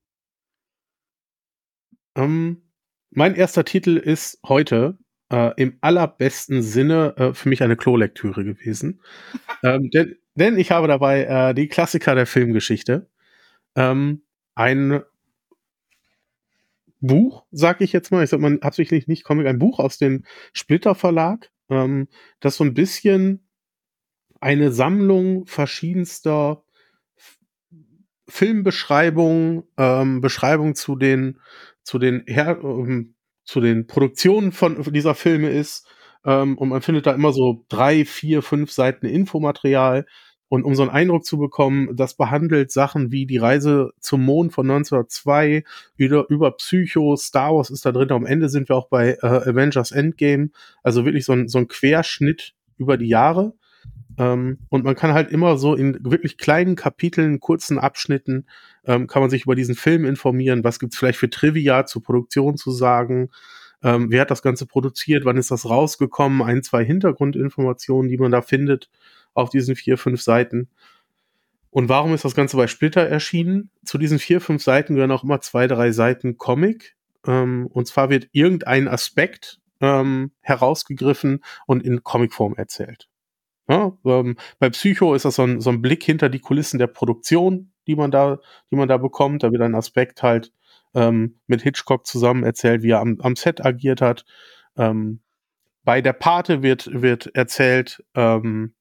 [2.16, 2.62] Ähm,
[3.10, 4.98] mein erster Titel ist heute
[5.32, 9.00] äh, im allerbesten Sinne äh, für mich eine Klolektüre gewesen.
[9.64, 13.08] ähm, denn, denn, ich habe dabei äh, die Klassiker der Filmgeschichte.
[13.74, 14.22] Ähm,
[14.54, 15.02] ein
[17.00, 20.24] Buch, sag ich jetzt mal, ich sag mal absichtlich nicht Comic, ein Buch aus dem
[20.52, 22.08] Splitter Verlag, ähm,
[22.40, 23.48] das so ein bisschen
[24.40, 26.64] eine Sammlung verschiedenster
[28.28, 31.38] Filmbeschreibungen, ähm, Beschreibungen zu den
[31.82, 33.11] zu den Her ähm,
[33.44, 35.86] zu den Produktionen von dieser Filme ist.
[36.24, 40.06] Ähm, und man findet da immer so drei, vier, fünf Seiten Infomaterial.
[40.48, 44.52] Und um so einen Eindruck zu bekommen, das behandelt Sachen wie die Reise zum Mond
[44.52, 45.64] von 1902,
[45.96, 48.10] über, über Psycho, Star Wars ist da drin.
[48.10, 50.50] Am Ende sind wir auch bei äh, Avengers Endgame.
[50.82, 53.54] Also wirklich so ein, so ein Querschnitt über die Jahre.
[54.18, 58.46] Ähm, und man kann halt immer so in wirklich kleinen Kapiteln, kurzen Abschnitten,
[58.84, 60.64] ähm, kann man sich über diesen Film informieren.
[60.64, 63.30] Was gibt's vielleicht für Trivia zur Produktion zu sagen?
[63.82, 65.24] Ähm, wer hat das Ganze produziert?
[65.24, 66.42] Wann ist das rausgekommen?
[66.42, 68.90] Ein, zwei Hintergrundinformationen, die man da findet
[69.34, 70.68] auf diesen vier, fünf Seiten.
[71.70, 73.70] Und warum ist das Ganze bei Splitter erschienen?
[73.84, 76.96] Zu diesen vier, fünf Seiten gehören auch immer zwei, drei Seiten Comic.
[77.26, 83.08] Ähm, und zwar wird irgendein Aspekt ähm, herausgegriffen und in Comicform erzählt.
[83.68, 86.88] Ja, ähm, bei Psycho ist das so ein, so ein Blick hinter die Kulissen der
[86.88, 88.38] Produktion, die man da,
[88.70, 89.42] die man da bekommt.
[89.42, 90.52] Da wird ein Aspekt halt
[90.94, 94.24] ähm, mit Hitchcock zusammen erzählt, wie er am, am Set agiert hat.
[94.76, 95.20] Ähm,
[95.84, 98.74] bei der Pate wird, wird erzählt, ähm,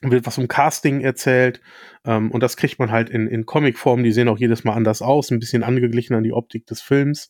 [0.00, 1.60] wird was um Casting erzählt
[2.04, 5.02] ähm, und das kriegt man halt in, in Comicform, die sehen auch jedes Mal anders
[5.02, 7.28] aus, ein bisschen angeglichen an die Optik des Films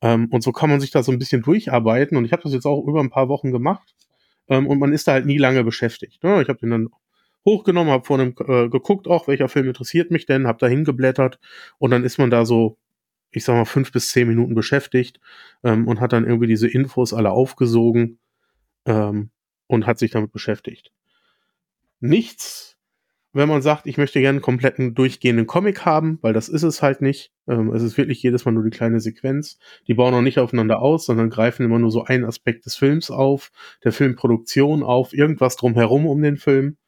[0.00, 2.54] ähm, und so kann man sich da so ein bisschen durcharbeiten und ich habe das
[2.54, 3.94] jetzt auch über ein paar Wochen gemacht
[4.48, 6.22] ähm, und man ist da halt nie lange beschäftigt.
[6.24, 6.40] Ne?
[6.40, 6.88] Ich habe den dann
[7.48, 11.38] hochgenommen, habe vor äh, geguckt, auch welcher Film interessiert mich denn, habe da hingeblättert
[11.78, 12.78] und dann ist man da so,
[13.30, 15.20] ich sag mal, fünf bis zehn Minuten beschäftigt
[15.64, 18.18] ähm, und hat dann irgendwie diese Infos alle aufgesogen
[18.86, 19.30] ähm,
[19.66, 20.92] und hat sich damit beschäftigt
[22.00, 22.76] nichts,
[23.32, 26.82] wenn man sagt, ich möchte gerne einen kompletten durchgehenden Comic haben, weil das ist es
[26.82, 27.30] halt nicht.
[27.46, 29.58] Ähm, es ist wirklich jedes Mal nur die kleine Sequenz.
[29.86, 33.10] Die bauen auch nicht aufeinander aus, sondern greifen immer nur so einen Aspekt des Films
[33.10, 33.52] auf,
[33.84, 36.78] der Filmproduktion auf, irgendwas drumherum um den Film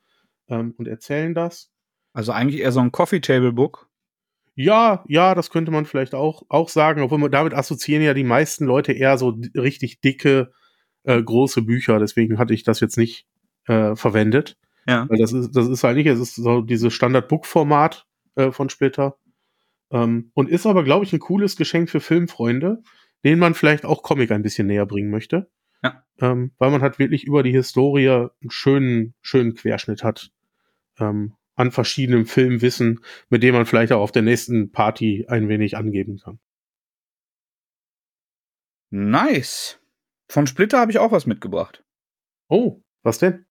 [0.50, 1.70] ähm, und erzählen das.
[2.12, 3.88] Also eigentlich eher so ein Coffee Table Book.
[4.54, 8.24] Ja, ja, das könnte man vielleicht auch, auch sagen, obwohl man damit assoziieren ja die
[8.24, 10.52] meisten Leute eher so richtig dicke,
[11.04, 11.98] äh, große Bücher.
[11.98, 13.26] Deswegen hatte ich das jetzt nicht
[13.66, 14.58] äh, verwendet.
[14.86, 15.08] Ja.
[15.08, 19.16] Weil das ist, das ist eigentlich, es ist so dieses Standard-Book-Format äh, von Splitter.
[19.90, 22.82] Ähm, und ist aber, glaube ich, ein cooles Geschenk für Filmfreunde,
[23.24, 25.50] denen man vielleicht auch Comic ein bisschen näher bringen möchte.
[25.82, 26.04] Ja.
[26.20, 30.30] Ähm, weil man halt wirklich über die Historie einen schönen, schönen Querschnitt hat.
[31.00, 35.76] Ähm, an verschiedenen Filmwissen, mit dem man vielleicht auch auf der nächsten Party ein wenig
[35.76, 36.40] angeben kann.
[38.90, 39.78] Nice.
[40.28, 41.84] Von Splitter habe ich auch was mitgebracht.
[42.48, 43.44] Oh, was denn?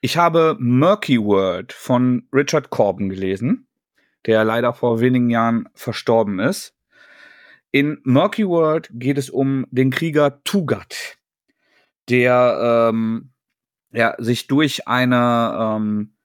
[0.00, 3.66] Ich habe Murky World von Richard Corbin gelesen,
[4.26, 6.74] der leider vor wenigen Jahren verstorben ist.
[7.72, 11.18] In Murky World geht es um den Krieger Tugat,
[12.08, 13.32] der ähm,
[13.92, 16.15] ja, sich durch eine ähm,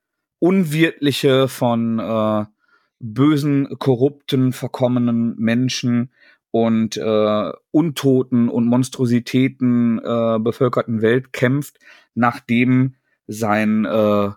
[0.42, 2.46] unwirtliche, von äh,
[3.00, 6.12] bösen, korrupten, verkommenen Menschen
[6.50, 11.78] und äh, Untoten und Monstrositäten äh, bevölkerten Welt kämpft,
[12.16, 12.96] nachdem
[13.28, 14.32] sein, äh,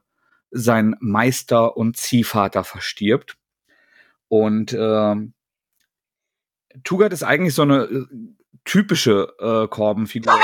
[0.51, 3.39] sein Meister und Ziehvater verstirbt.
[4.29, 5.17] Und äh,
[6.85, 8.07] Tugat ist eigentlich so eine äh,
[8.65, 10.39] typische äh, Korbenfigur.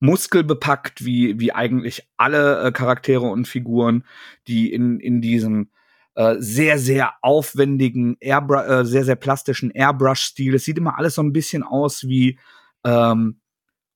[0.00, 4.04] Muskelbepackt, wie, wie eigentlich alle äh, Charaktere und Figuren,
[4.46, 5.70] die in, in diesem
[6.14, 10.54] äh, sehr, sehr aufwendigen, Airbrush, äh, sehr, sehr plastischen Airbrush-Stil.
[10.54, 12.38] Es sieht immer alles so ein bisschen aus wie
[12.84, 13.40] ähm,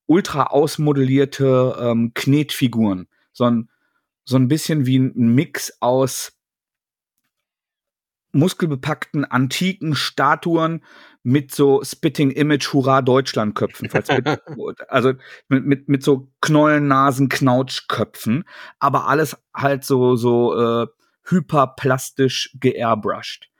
[0.07, 3.71] ultra ausmodellierte ähm, Knetfiguren so ein,
[4.25, 6.33] so ein bisschen wie ein Mix aus
[8.33, 10.83] muskelbepackten antiken Statuen
[11.23, 13.91] mit so Spitting Image Hurra Deutschland Köpfen.
[14.89, 15.13] also
[15.49, 18.45] mit, mit, mit so Knollen, Nasen, Knautschköpfen.
[18.79, 20.87] Aber alles halt so, so äh,
[21.25, 23.51] hyperplastisch geairbrushed.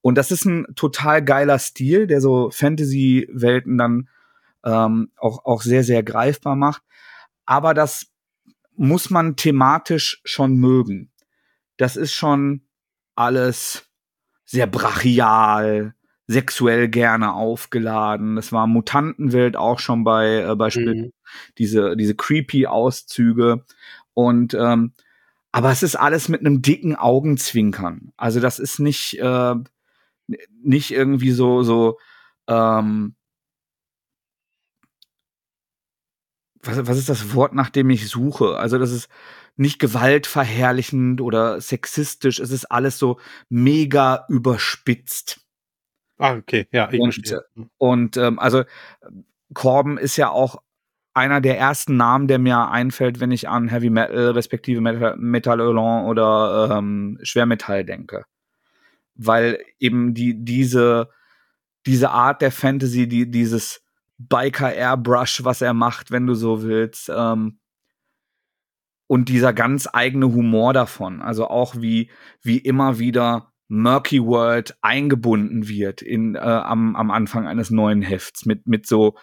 [0.00, 4.08] Und das ist ein total geiler Stil, der so Fantasy-Welten dann
[4.64, 6.82] ähm, auch, auch sehr, sehr greifbar macht.
[7.44, 8.06] Aber das
[8.76, 11.10] muss man thematisch schon mögen.
[11.76, 12.62] Das ist schon
[13.14, 13.89] alles
[14.50, 15.94] sehr brachial,
[16.26, 18.34] sexuell gerne aufgeladen.
[18.34, 21.12] Das war Mutantenwelt auch schon bei äh, Beispiel mhm.
[21.58, 23.64] diese diese creepy Auszüge
[24.12, 24.92] und ähm,
[25.52, 28.12] aber es ist alles mit einem dicken Augenzwinkern.
[28.16, 29.54] Also das ist nicht äh,
[30.62, 31.98] nicht irgendwie so so
[32.48, 33.14] ähm,
[36.62, 38.56] was, was ist das Wort, nach dem ich suche?
[38.56, 39.08] Also, das ist
[39.56, 42.38] nicht gewaltverherrlichend oder sexistisch.
[42.38, 45.40] Es ist alles so mega überspitzt.
[46.18, 47.44] Ah, okay, ja, ich und, verstehe.
[47.78, 48.64] Und ähm, also
[49.54, 50.62] Korben ist ja auch
[51.14, 55.60] einer der ersten Namen, der mir einfällt, wenn ich an Heavy Metal, respektive Metal, Metal
[55.60, 58.24] Elan oder ähm, Schwermetall denke.
[59.14, 61.10] Weil eben die, diese,
[61.86, 63.82] diese Art der Fantasy, die, dieses
[64.18, 67.10] Biker Airbrush, was er macht, wenn du so willst.
[67.14, 67.59] Ähm,
[69.10, 71.20] und dieser ganz eigene Humor davon.
[71.20, 72.10] Also auch wie,
[72.42, 78.46] wie immer wieder Murky World eingebunden wird in, äh, am, am Anfang eines neuen Hefts
[78.46, 79.16] mit, mit so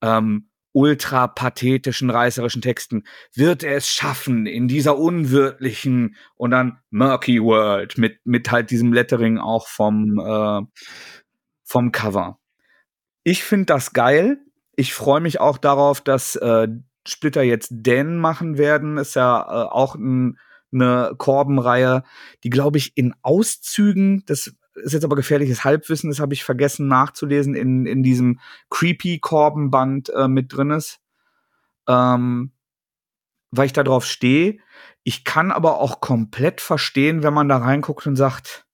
[0.00, 3.02] ähm, ultra pathetischen, reißerischen Texten.
[3.34, 8.92] Wird er es schaffen in dieser unwirtlichen und dann Murky World mit, mit halt diesem
[8.92, 10.62] Lettering auch vom, äh,
[11.64, 12.38] vom Cover
[13.24, 14.38] ich finde das geil.
[14.74, 16.68] Ich freue mich auch darauf, dass äh,
[17.06, 18.98] Splitter jetzt Dan machen werden.
[18.98, 20.38] Ist ja äh, auch ein,
[20.72, 22.04] eine Korbenreihe,
[22.44, 26.88] die, glaube ich, in Auszügen, das ist jetzt aber gefährliches Halbwissen, das habe ich vergessen
[26.88, 31.00] nachzulesen, in, in diesem Creepy Korbenband äh, mit drin ist.
[31.86, 32.52] Ähm,
[33.50, 34.58] weil ich da drauf stehe.
[35.04, 38.66] Ich kann aber auch komplett verstehen, wenn man da reinguckt und sagt,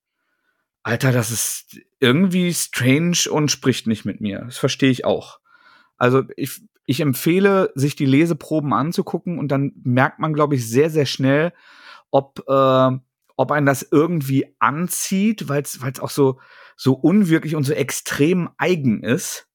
[0.82, 4.42] Alter, das ist irgendwie strange und spricht nicht mit mir.
[4.44, 5.40] Das verstehe ich auch.
[5.98, 10.88] Also ich, ich empfehle, sich die Leseproben anzugucken und dann merkt man, glaube ich, sehr,
[10.88, 11.52] sehr schnell,
[12.10, 12.90] ob, äh,
[13.36, 16.40] ob einen das irgendwie anzieht, weil es auch so,
[16.76, 19.48] so unwirklich und so extrem eigen ist.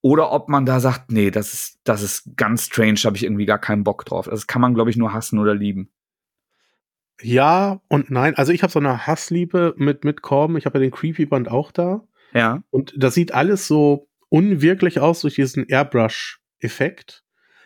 [0.00, 3.24] Oder ob man da sagt, nee, das ist, das ist ganz strange, da habe ich
[3.24, 4.28] irgendwie gar keinen Bock drauf.
[4.30, 5.90] Das kann man, glaube ich, nur hassen oder lieben.
[7.22, 8.34] Ja und nein.
[8.36, 10.56] Also ich habe so eine Hassliebe mit, mit Korben.
[10.56, 12.06] Ich habe ja den Creepy-Band auch da.
[12.32, 12.62] Ja.
[12.70, 17.24] Und das sieht alles so unwirklich aus durch diesen Airbrush-Effekt.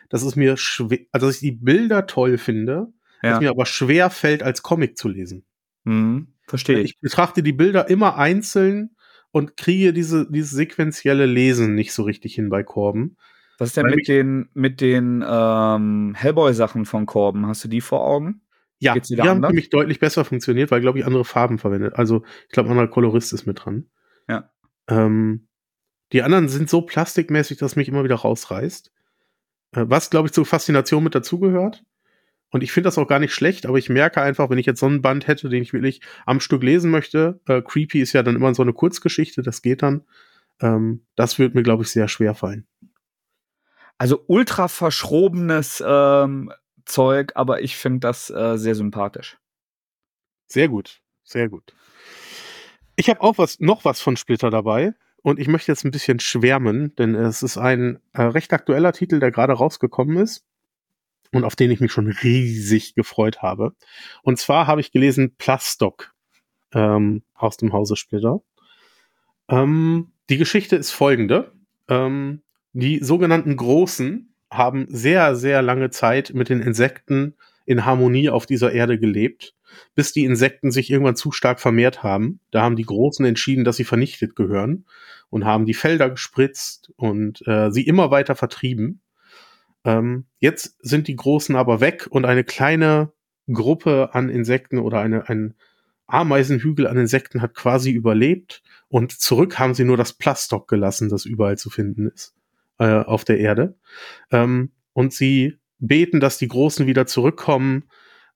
[0.09, 2.87] Das ist mir schwer, also dass ich die Bilder toll finde,
[3.21, 3.31] ja.
[3.31, 5.45] dass mir aber schwer fällt, als Comic zu lesen.
[5.83, 6.91] Mhm, verstehe ich.
[6.91, 8.95] Ich betrachte die Bilder immer einzeln
[9.31, 13.17] und kriege diese, dieses sequentielle Lesen nicht so richtig hin bei Korben.
[13.59, 17.45] Was ist denn mit den, mit den ähm, Hellboy-Sachen von Korben?
[17.45, 18.41] Hast du die vor Augen?
[18.79, 19.27] Ja, die anders?
[19.27, 21.95] haben für mich deutlich besser funktioniert, weil, glaube ich, andere Farben verwendet.
[21.95, 23.89] Also, ich glaube, ein anderer Kolorist ist mit dran.
[24.29, 24.49] Ja.
[24.87, 25.48] Ähm,
[26.11, 28.91] die anderen sind so plastikmäßig, dass mich immer wieder rausreißt.
[29.71, 31.83] Äh, was, glaube ich, zur Faszination mit dazugehört.
[32.51, 34.79] Und ich finde das auch gar nicht schlecht, aber ich merke einfach, wenn ich jetzt
[34.79, 38.23] so einen Band hätte, den ich wirklich am Stück lesen möchte, äh, Creepy ist ja
[38.23, 40.03] dann immer so eine Kurzgeschichte, das geht dann.
[40.59, 42.65] Ähm, das wird mir, glaube ich, sehr schwer fallen.
[43.99, 46.51] Also ultra verschrobenes ähm,
[46.85, 49.37] Zeug, aber ich finde das äh, sehr sympathisch.
[50.47, 51.75] Sehr gut, sehr gut.
[52.95, 56.19] Ich habe auch was, noch was von Splitter dabei und ich möchte jetzt ein bisschen
[56.19, 60.45] schwärmen, denn es ist ein äh, recht aktueller Titel, der gerade rausgekommen ist
[61.31, 63.73] und auf den ich mich schon riesig gefreut habe.
[64.23, 66.13] Und zwar habe ich gelesen Plastock
[66.73, 68.41] ähm, aus dem Hause Splitter.
[69.47, 71.51] Ähm, die Geschichte ist folgende.
[71.87, 72.41] Ähm,
[72.73, 77.35] die sogenannten Großen haben sehr, sehr lange Zeit mit den Insekten
[77.69, 79.53] in Harmonie auf dieser Erde gelebt,
[79.93, 82.39] bis die Insekten sich irgendwann zu stark vermehrt haben.
[82.49, 84.85] Da haben die Großen entschieden, dass sie vernichtet gehören
[85.29, 89.01] und haben die Felder gespritzt und äh, sie immer weiter vertrieben.
[89.85, 93.13] Ähm, jetzt sind die Großen aber weg und eine kleine
[93.47, 95.53] Gruppe an Insekten oder eine, ein
[96.07, 101.25] Ameisenhügel an Insekten hat quasi überlebt und zurück haben sie nur das Plastock gelassen, das
[101.25, 102.33] überall zu finden ist
[102.79, 103.77] äh, auf der Erde.
[104.31, 107.89] Ähm, und sie beten, dass die Großen wieder zurückkommen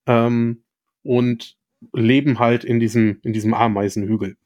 [0.08, 0.63] ähm,
[1.03, 1.58] und
[1.93, 4.38] leben halt in diesem, in diesem Ameisenhügel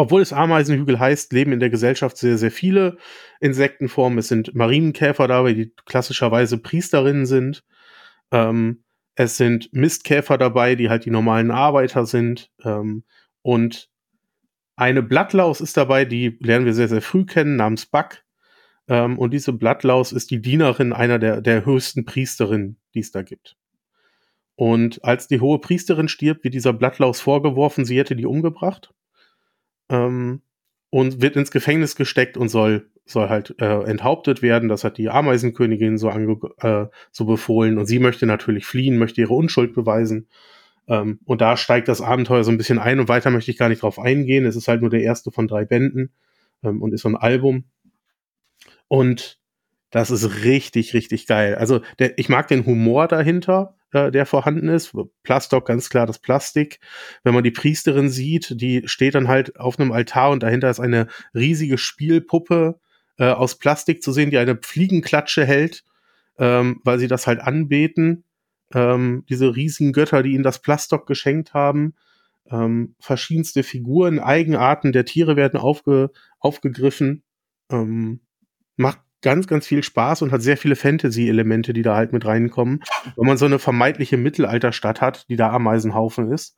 [0.00, 2.96] obwohl es Ameisenhügel heißt, leben in der Gesellschaft sehr, sehr viele
[3.38, 4.18] Insektenformen.
[4.18, 7.64] Es sind Marienkäfer dabei, die klassischerweise Priesterinnen sind.
[8.30, 8.82] Ähm,
[9.14, 12.50] es sind Mistkäfer dabei, die halt die normalen Arbeiter sind.
[12.64, 13.04] Ähm,
[13.42, 13.90] und
[14.74, 18.22] eine Blattlaus ist dabei, die lernen wir sehr, sehr früh kennen, namens Buck.
[18.90, 23.22] Ähm, und diese Blattlaus ist die Dienerin einer der, der höchsten Priesterinnen, die es da
[23.22, 23.56] gibt.
[24.56, 28.92] Und als die hohe Priesterin stirbt, wird dieser Blattlaus vorgeworfen, sie hätte die umgebracht
[29.88, 30.42] ähm,
[30.90, 34.68] und wird ins Gefängnis gesteckt und soll, soll halt äh, enthauptet werden.
[34.68, 39.34] Das hat die Ameisenkönigin so, äh, so befohlen und sie möchte natürlich fliehen, möchte ihre
[39.34, 40.26] Unschuld beweisen.
[40.88, 43.68] Ähm, und da steigt das Abenteuer so ein bisschen ein und weiter möchte ich gar
[43.68, 44.44] nicht drauf eingehen.
[44.44, 46.10] Es ist halt nur der erste von drei Bänden
[46.64, 47.64] ähm, und ist so ein Album.
[48.90, 49.38] Und
[49.90, 51.54] das ist richtig, richtig geil.
[51.54, 54.94] Also der, ich mag den Humor dahinter äh, der vorhanden ist.
[55.22, 56.80] Plastock, ganz klar das Plastik.
[57.22, 60.80] Wenn man die Priesterin sieht, die steht dann halt auf einem Altar und dahinter ist
[60.80, 62.80] eine riesige Spielpuppe
[63.18, 65.84] äh, aus Plastik zu sehen, die eine Fliegenklatsche hält,
[66.38, 68.24] ähm, weil sie das halt anbeten.
[68.72, 71.94] Ähm, diese riesigen Götter, die ihnen das Plastock geschenkt haben.
[72.48, 77.24] Ähm, verschiedenste Figuren, Eigenarten der Tiere werden aufge, aufgegriffen.
[77.70, 78.20] Ähm,
[78.76, 82.82] macht ganz, ganz viel Spaß und hat sehr viele Fantasy-Elemente, die da halt mit reinkommen.
[83.16, 86.56] Wenn man so eine vermeintliche Mittelalterstadt hat, die da Ameisenhaufen ist.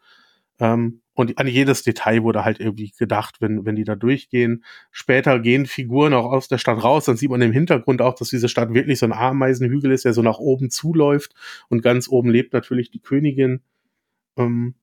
[0.60, 4.64] Ähm, und an jedes Detail wurde halt irgendwie gedacht, wenn, wenn die da durchgehen.
[4.90, 8.30] Später gehen Figuren auch aus der Stadt raus, dann sieht man im Hintergrund auch, dass
[8.30, 11.34] diese Stadt wirklich so ein Ameisenhügel ist, der so nach oben zuläuft.
[11.68, 13.60] Und ganz oben lebt natürlich die Königin.
[14.36, 14.74] Ähm,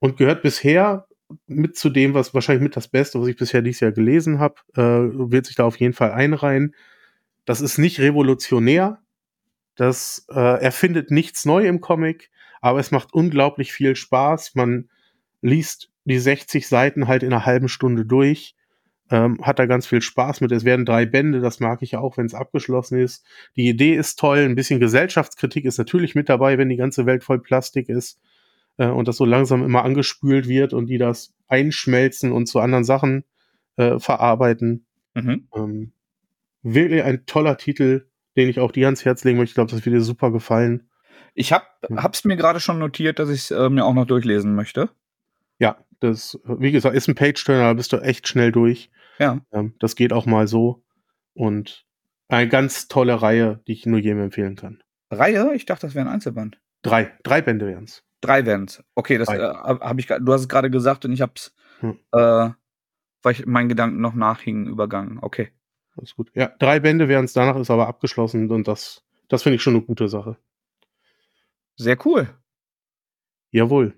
[0.00, 1.06] und gehört bisher
[1.46, 4.56] mit zu dem, was wahrscheinlich mit das Beste, was ich bisher dieses Jahr gelesen habe,
[4.74, 4.80] äh,
[5.30, 6.74] wird sich da auf jeden Fall einreihen.
[7.44, 9.00] Das ist nicht revolutionär.
[9.76, 14.54] Das äh, erfindet nichts neu im Comic, aber es macht unglaublich viel Spaß.
[14.54, 14.88] Man
[15.42, 18.54] liest die 60 Seiten halt in einer halben Stunde durch.
[19.10, 20.52] Ähm, hat da ganz viel Spaß mit.
[20.52, 23.26] Es werden drei Bände, das mag ich auch, wenn es abgeschlossen ist.
[23.56, 27.22] Die Idee ist toll, ein bisschen Gesellschaftskritik ist natürlich mit dabei, wenn die ganze Welt
[27.22, 28.18] voll Plastik ist
[28.76, 32.84] äh, und das so langsam immer angespült wird und die das einschmelzen und zu anderen
[32.84, 33.24] Sachen
[33.76, 34.86] äh, verarbeiten.
[35.14, 35.48] Mhm.
[35.54, 35.92] Ähm,
[36.62, 39.50] wirklich ein toller Titel, den ich auch dir ans Herz legen möchte.
[39.50, 40.88] Ich glaube, das wird dir super gefallen.
[41.34, 41.66] Ich hab,
[41.96, 44.88] hab's mir gerade schon notiert, dass ich es äh, mir auch noch durchlesen möchte.
[45.58, 48.90] Ja, das, wie gesagt, ist ein Page-Turner, da bist du echt schnell durch.
[49.18, 49.40] Ja.
[49.52, 50.82] Ähm, das geht auch mal so.
[51.34, 51.84] Und
[52.28, 54.82] Eine ganz tolle Reihe, die ich nur jedem empfehlen kann.
[55.10, 55.52] Reihe?
[55.54, 56.58] Ich dachte, das wäre ein Einzelband.
[56.82, 57.12] Drei.
[57.22, 58.02] Drei Bände wären es.
[58.24, 58.82] Drei wären's.
[58.94, 60.06] Okay, das äh, habe ich.
[60.06, 61.98] Du hast es gerade gesagt und ich hab's, hm.
[62.12, 62.50] äh,
[63.22, 65.18] weil ich meinen Gedanken noch nachhingen, übergangen.
[65.20, 65.50] Okay.
[65.96, 66.30] Alles gut.
[66.34, 69.74] Ja, drei Bände wären es, danach ist aber abgeschlossen und das, das finde ich schon
[69.74, 70.36] eine gute Sache.
[71.76, 72.28] Sehr cool.
[73.50, 73.94] Jawohl.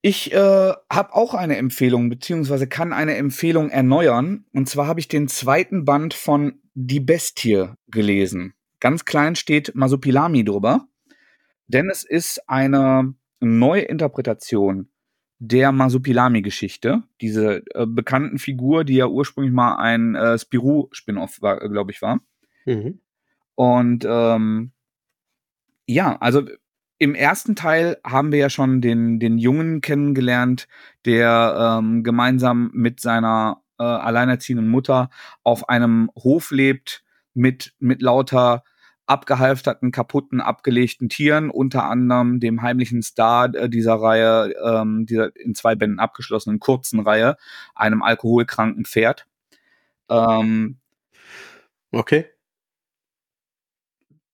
[0.00, 4.44] Ich äh, habe auch eine Empfehlung, beziehungsweise kann eine Empfehlung erneuern.
[4.52, 8.52] Und zwar habe ich den zweiten Band von Die Bestie gelesen.
[8.80, 10.86] Ganz klein steht Masupilami drüber.
[11.66, 14.88] Denn es ist eine neue Interpretation
[15.38, 21.68] der Masupilami-Geschichte, diese äh, bekannten Figur, die ja ursprünglich mal ein äh, Spirou-Spin-Off war, äh,
[21.68, 22.20] glaube ich, war.
[22.64, 23.00] Mhm.
[23.54, 24.72] Und ähm,
[25.86, 26.42] ja, also
[26.98, 30.68] im ersten Teil haben wir ja schon den, den Jungen kennengelernt,
[31.04, 35.10] der ähm, gemeinsam mit seiner äh, alleinerziehenden Mutter
[35.42, 37.04] auf einem Hof lebt
[37.34, 38.62] mit, mit lauter
[39.06, 45.54] abgehalfterten, kaputten, abgelegten Tieren, unter anderem dem heimlichen Star äh, dieser Reihe, ähm, dieser in
[45.54, 47.36] zwei Bänden abgeschlossenen kurzen Reihe,
[47.74, 49.26] einem alkoholkranken Pferd.
[50.08, 50.78] Ähm,
[51.92, 52.26] okay.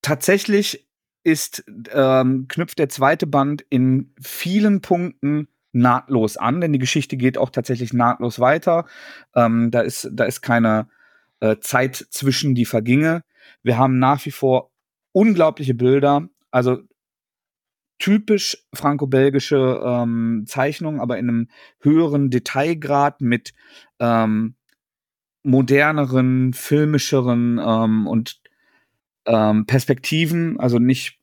[0.03, 0.89] Tatsächlich
[1.23, 7.39] ist, ähm, knüpft der zweite Band in vielen Punkten nahtlos an, denn die Geschichte geht
[7.39, 8.87] auch tatsächlich nahtlos weiter.
[9.35, 10.89] Ähm, da ist, da ist keine
[11.41, 13.23] äh, Zeit zwischen, die verginge.
[13.62, 14.70] Wir haben nach wie vor
[15.12, 16.78] unglaubliche Bilder, also
[17.99, 21.49] typisch franco-belgische ähm, Zeichnung, aber in einem
[21.80, 23.53] höheren Detailgrad mit
[23.99, 24.55] ähm,
[25.43, 28.41] moderneren, filmischeren ähm, und
[29.26, 31.18] ähm, Perspektiven, also nicht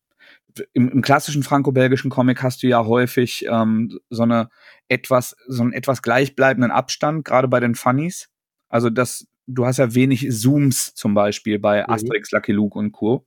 [0.74, 4.49] im, im klassischen franco-belgischen Comic hast du ja häufig ähm, so eine
[4.88, 8.30] etwas, so einen etwas gleichbleibenden Abstand, gerade bei den Funnies.
[8.70, 11.89] Also das, du hast ja wenig Zooms zum Beispiel bei mhm.
[11.89, 13.26] Asterix, Lucky Luke und Co.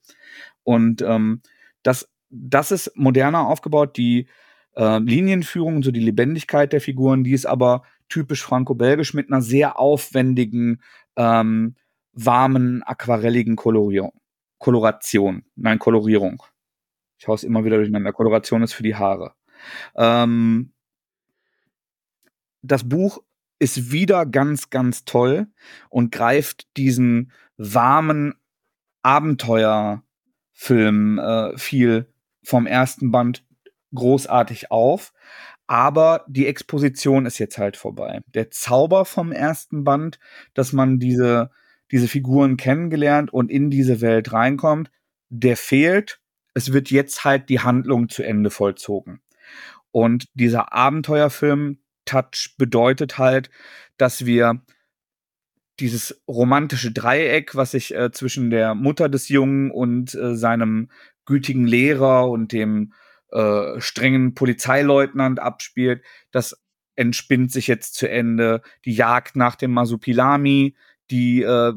[0.62, 1.42] Und ähm,
[1.82, 3.96] das, das ist moderner aufgebaut.
[3.96, 4.28] Die
[4.76, 9.78] äh, Linienführung, so die Lebendigkeit der Figuren, die ist aber typisch franco-belgisch mit einer sehr
[9.78, 10.82] aufwendigen,
[11.16, 11.74] ähm,
[12.12, 14.12] warmen, aquarelligen Kolorierung.
[14.58, 16.42] Koloration, nein, Kolorierung.
[17.18, 18.12] Ich hau's immer wieder durcheinander.
[18.12, 19.34] Koloration ist für die Haare.
[19.96, 20.72] Ähm,
[22.62, 23.22] das Buch
[23.60, 25.46] ist wieder ganz, ganz toll
[25.88, 28.34] und greift diesen warmen
[29.02, 33.46] Abenteuerfilm äh, viel vom ersten Band
[33.94, 35.12] großartig auf.
[35.66, 38.22] Aber die Exposition ist jetzt halt vorbei.
[38.34, 40.18] Der Zauber vom ersten Band,
[40.54, 41.50] dass man diese,
[41.92, 44.90] diese Figuren kennengelernt und in diese Welt reinkommt,
[45.28, 46.20] der fehlt.
[46.54, 49.20] Es wird jetzt halt die Handlung zu Ende vollzogen.
[49.92, 53.50] Und dieser Abenteuerfilm Touch bedeutet halt,
[53.96, 54.62] dass wir
[55.78, 60.90] dieses romantische Dreieck, was sich äh, zwischen der Mutter des Jungen und äh, seinem
[61.24, 62.92] gütigen Lehrer und dem
[63.30, 66.60] äh, strengen Polizeileutnant abspielt, das
[66.96, 68.62] entspinnt sich jetzt zu Ende.
[68.84, 70.74] Die Jagd nach dem Masupilami,
[71.10, 71.72] die äh,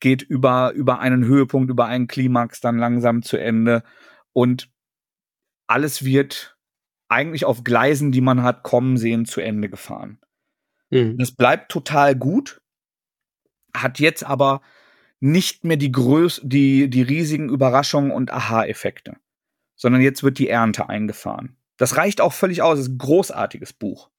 [0.00, 3.82] geht über, über einen Höhepunkt, über einen Klimax dann langsam zu Ende.
[4.32, 4.70] Und
[5.66, 6.57] alles wird
[7.08, 10.20] eigentlich auf Gleisen, die man hat kommen sehen, zu Ende gefahren.
[10.90, 11.18] Mhm.
[11.18, 12.60] Das bleibt total gut,
[13.74, 14.60] hat jetzt aber
[15.20, 19.16] nicht mehr die Größ die, die riesigen Überraschungen und Aha-Effekte,
[19.74, 21.56] sondern jetzt wird die Ernte eingefahren.
[21.76, 24.10] Das reicht auch völlig aus, ist ein großartiges Buch.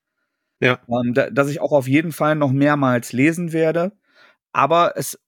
[0.61, 0.79] Ja.
[0.89, 3.93] Ähm, da, das ich auch auf jeden Fall noch mehrmals lesen werde.
[4.51, 5.19] Aber es,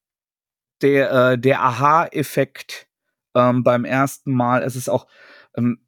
[0.81, 2.87] der, äh, der Aha-Effekt
[3.35, 5.07] ähm, beim ersten Mal, es ist auch,
[5.55, 5.85] ähm,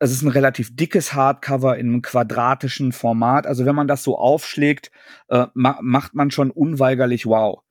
[0.00, 3.46] es ist ein relativ dickes Hardcover in einem quadratischen Format.
[3.46, 4.90] Also wenn man das so aufschlägt,
[5.28, 7.62] äh, ma macht man schon unweigerlich wow.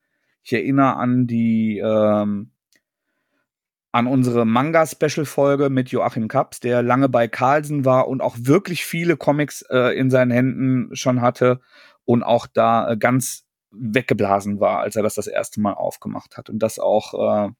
[0.43, 2.51] Ich erinnere an die ähm,
[3.91, 9.17] an unsere Manga-Special-Folge mit Joachim Kaps, der lange bei Carlsen war und auch wirklich viele
[9.17, 11.59] Comics äh, in seinen Händen schon hatte
[12.05, 16.51] und auch da äh, ganz weggeblasen war, als er das das erste Mal aufgemacht hat
[16.51, 17.51] und das auch äh,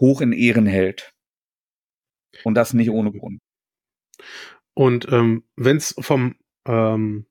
[0.00, 1.12] hoch in Ehren hält.
[2.44, 3.40] Und das nicht ohne Grund.
[4.74, 7.26] Und ähm, wenn es vom ähm,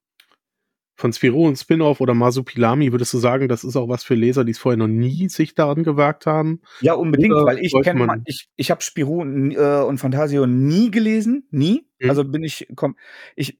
[1.02, 4.46] von Spiro und Spin-off oder Masupilami, würdest du sagen, das ist auch was für Leser,
[4.46, 6.62] die es vorher noch nie sich daran gewagt haben?
[6.80, 11.48] Ja, unbedingt, oder weil ich kenne, ich, ich habe Spiro äh, und Fantasio nie gelesen,
[11.50, 11.88] nie.
[12.00, 12.10] Mhm.
[12.10, 12.96] Also bin ich, komm,
[13.36, 13.60] ich,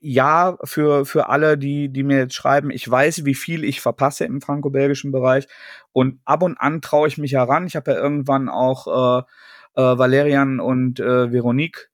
[0.00, 4.24] ja, für, für alle, die, die mir jetzt schreiben, ich weiß, wie viel ich verpasse
[4.24, 5.46] im franco-belgischen Bereich
[5.92, 7.66] und ab und an traue ich mich heran.
[7.66, 8.86] Ich habe ja irgendwann auch
[9.18, 9.22] äh,
[9.74, 11.89] äh, Valerian und äh, Veronique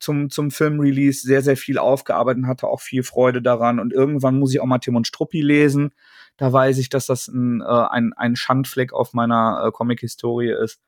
[0.00, 3.80] zum, zum Filmrelease sehr, sehr viel aufgearbeitet und hatte auch viel Freude daran.
[3.80, 5.92] Und irgendwann muss ich auch mal Tim und Struppi lesen.
[6.36, 10.80] Da weiß ich, dass das ein, äh, ein, ein Schandfleck auf meiner äh, Comic-Historie ist.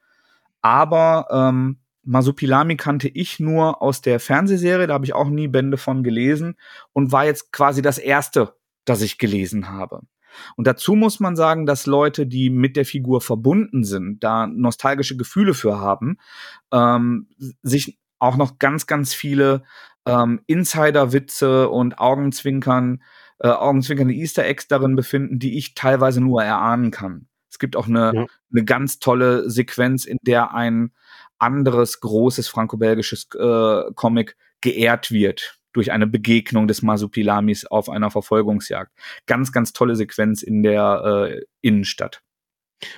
[0.61, 5.77] Aber ähm, Masupilami kannte ich nur aus der Fernsehserie, da habe ich auch nie Bände
[5.77, 6.57] von gelesen
[6.93, 8.55] und war jetzt quasi das erste,
[8.85, 10.01] das ich gelesen habe.
[10.57, 15.17] Und dazu muss man sagen, dass Leute, die mit der Figur verbunden sind, da nostalgische
[15.17, 16.19] Gefühle für haben,
[16.73, 17.29] ähm,
[17.63, 19.63] sich auch noch ganz, ganz viele
[20.07, 23.03] ähm, Insider-Witze und Augenzwinkern,
[23.41, 27.29] äh, augenzwinkernde Easter Eggs darin befinden, die ich teilweise nur erahnen kann.
[27.51, 28.27] Es gibt auch eine, ja.
[28.53, 30.93] eine ganz tolle Sequenz, in der ein
[31.39, 38.93] anderes großes franco-belgisches äh, Comic geehrt wird durch eine Begegnung des Masupilamis auf einer Verfolgungsjagd.
[39.27, 42.23] Ganz, ganz tolle Sequenz in der äh, Innenstadt.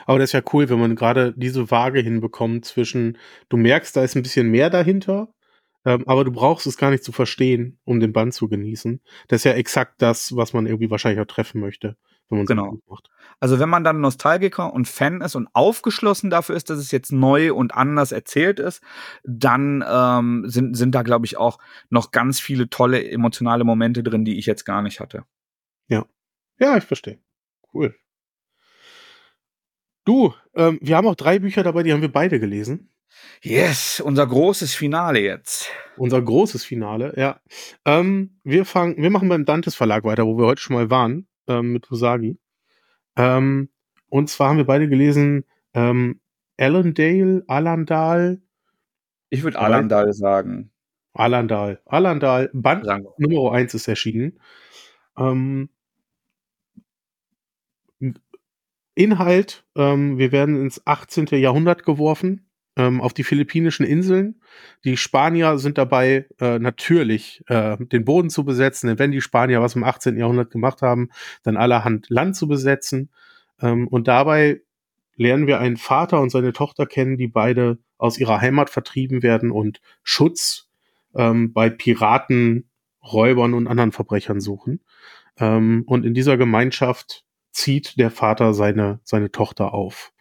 [0.06, 3.18] Aber das ist ja cool, wenn man gerade diese Waage hinbekommt zwischen,
[3.48, 5.32] du merkst, da ist ein bisschen mehr dahinter,
[5.84, 9.00] ähm, aber du brauchst es gar nicht zu verstehen, um den Band zu genießen.
[9.28, 11.96] Das ist ja exakt das, was man irgendwie wahrscheinlich auch treffen möchte
[12.30, 12.78] wenn man genau.
[12.86, 13.10] macht.
[13.40, 17.12] Also wenn man dann Nostalgiker und Fan ist und aufgeschlossen dafür ist, dass es jetzt
[17.12, 18.82] neu und anders erzählt ist,
[19.24, 21.58] dann ähm, sind, sind da, glaube ich, auch
[21.88, 25.24] noch ganz viele tolle emotionale Momente drin, die ich jetzt gar nicht hatte.
[25.88, 26.06] Ja.
[26.58, 27.18] Ja, ich verstehe.
[27.74, 27.94] Cool.
[30.10, 32.90] Du, ähm, wir haben auch drei Bücher dabei, die haben wir beide gelesen.
[33.42, 35.70] Yes, unser großes Finale jetzt.
[35.96, 37.38] Unser großes Finale, ja.
[37.84, 41.28] Ähm, wir fangen, wir machen beim Dantes Verlag weiter, wo wir heute schon mal waren
[41.46, 42.40] ähm, mit Usagi.
[43.14, 43.68] Ähm,
[44.08, 45.44] und zwar haben wir beide gelesen
[45.74, 46.20] ähm,
[46.58, 48.42] Allendale, Alandal.
[49.28, 50.72] Ich würde Alandal sagen.
[51.12, 51.82] Alandal.
[51.84, 52.84] Alandal, Band
[53.16, 54.40] Nummer 1 ist erschienen.
[55.16, 55.68] Ähm,
[59.00, 61.26] Inhalt, ähm, wir werden ins 18.
[61.32, 64.42] Jahrhundert geworfen ähm, auf die philippinischen Inseln.
[64.84, 69.62] Die Spanier sind dabei, äh, natürlich äh, den Boden zu besetzen, denn wenn die Spanier
[69.62, 70.18] was im 18.
[70.18, 71.08] Jahrhundert gemacht haben,
[71.42, 73.08] dann allerhand Land zu besetzen.
[73.58, 74.60] Ähm, und dabei
[75.16, 79.50] lernen wir einen Vater und seine Tochter kennen, die beide aus ihrer Heimat vertrieben werden
[79.50, 80.68] und Schutz
[81.14, 82.68] ähm, bei Piraten,
[83.02, 84.80] Räubern und anderen Verbrechern suchen.
[85.38, 90.12] Ähm, und in dieser Gemeinschaft zieht der Vater seine, seine Tochter auf.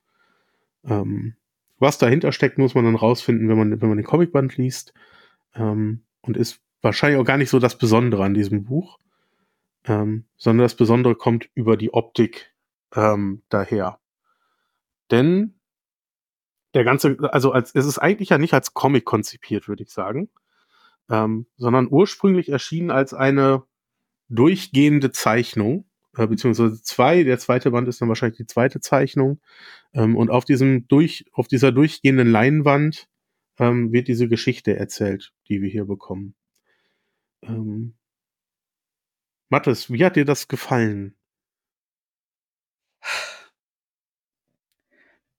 [0.83, 1.35] Ähm,
[1.77, 4.93] was dahinter steckt, muss man dann rausfinden, wenn man, wenn man den Comicband liest.
[5.55, 8.99] Ähm, und ist wahrscheinlich auch gar nicht so das Besondere an diesem Buch,
[9.85, 12.53] ähm, sondern das Besondere kommt über die Optik
[12.95, 13.99] ähm, daher.
[15.11, 15.55] Denn
[16.73, 20.29] der ganze, also als, es ist eigentlich ja nicht als Comic konzipiert, würde ich sagen,
[21.09, 23.63] ähm, sondern ursprünglich erschienen als eine
[24.29, 25.88] durchgehende Zeichnung,
[26.19, 27.23] äh, beziehungsweise zwei.
[27.23, 29.39] Der zweite Band ist dann wahrscheinlich die zweite Zeichnung.
[29.93, 33.07] Ähm, und auf diesem durch, auf dieser durchgehenden Leinwand
[33.57, 36.35] ähm, wird diese Geschichte erzählt, die wir hier bekommen.
[37.41, 37.95] Ähm,
[39.47, 41.15] Mathis, wie hat dir das gefallen?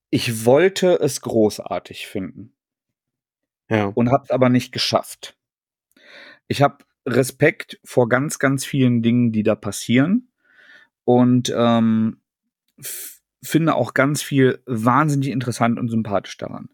[0.09, 2.55] Ich wollte es großartig finden.
[3.69, 3.85] Ja.
[3.87, 5.37] Und hab's aber nicht geschafft.
[6.49, 10.30] Ich habe Respekt vor ganz, ganz vielen Dingen, die da passieren
[11.13, 12.21] und ähm,
[13.43, 16.69] finde auch ganz viel wahnsinnig interessant und sympathisch daran.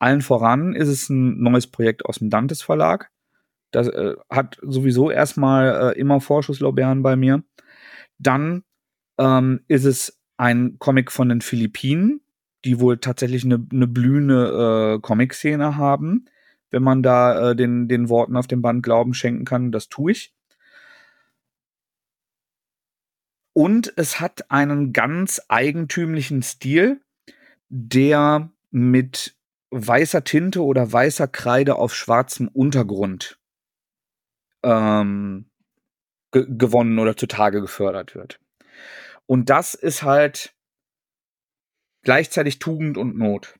[0.00, 3.10] Allen voran ist es ein neues Projekt aus dem Dantes Verlag.
[3.70, 7.44] Das äh, hat sowieso erstmal äh, immer Vorschusslorbeeren bei mir.
[8.18, 8.64] Dann
[9.18, 12.22] ähm, ist es ein Comic von den Philippinen,
[12.64, 16.24] die wohl tatsächlich eine, eine blühende äh, Comic-Szene haben.
[16.70, 20.10] Wenn man da äh, den, den Worten auf dem Band Glauben schenken kann, das tue
[20.10, 20.34] ich.
[23.60, 27.02] Und es hat einen ganz eigentümlichen Stil,
[27.68, 29.36] der mit
[29.68, 33.38] weißer Tinte oder weißer Kreide auf schwarzem Untergrund
[34.62, 35.50] ähm,
[36.32, 38.40] ge gewonnen oder zutage gefördert wird.
[39.26, 40.54] Und das ist halt
[42.00, 43.58] gleichzeitig Tugend und Not.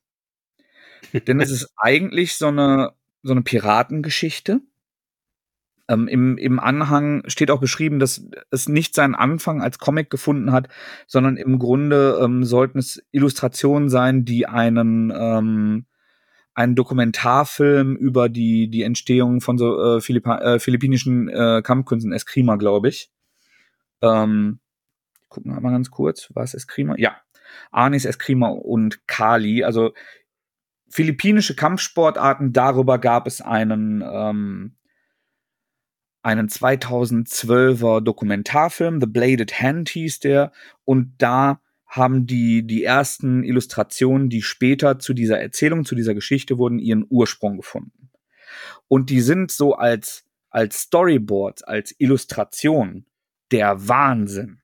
[1.13, 4.63] Denn es ist eigentlich so eine, so eine Piratengeschichte,
[5.91, 10.53] ähm, im, Im Anhang steht auch beschrieben, dass es nicht seinen Anfang als Comic gefunden
[10.53, 10.69] hat,
[11.07, 15.87] sondern im Grunde ähm, sollten es Illustrationen sein, die einen ähm,
[16.55, 22.57] einen Dokumentarfilm über die die Entstehung von so äh, Philippa äh, philippinischen äh, Kampfkünsten Eskrima,
[22.57, 23.11] glaube ich.
[24.03, 24.61] Ähm,
[25.29, 26.95] gucken wir mal ganz kurz, was Eskrima?
[26.99, 27.17] Ja,
[27.71, 29.93] Anis Eskrima und Kali, also
[30.89, 32.53] philippinische Kampfsportarten.
[32.53, 34.77] Darüber gab es einen ähm,
[36.23, 40.53] einen 2012er Dokumentarfilm, The Bladed Hand hieß der,
[40.85, 46.57] und da haben die, die ersten Illustrationen, die später zu dieser Erzählung, zu dieser Geschichte
[46.57, 48.11] wurden, ihren Ursprung gefunden.
[48.87, 53.07] Und die sind so als, als Storyboards, als Illustration
[53.51, 54.61] der Wahnsinn.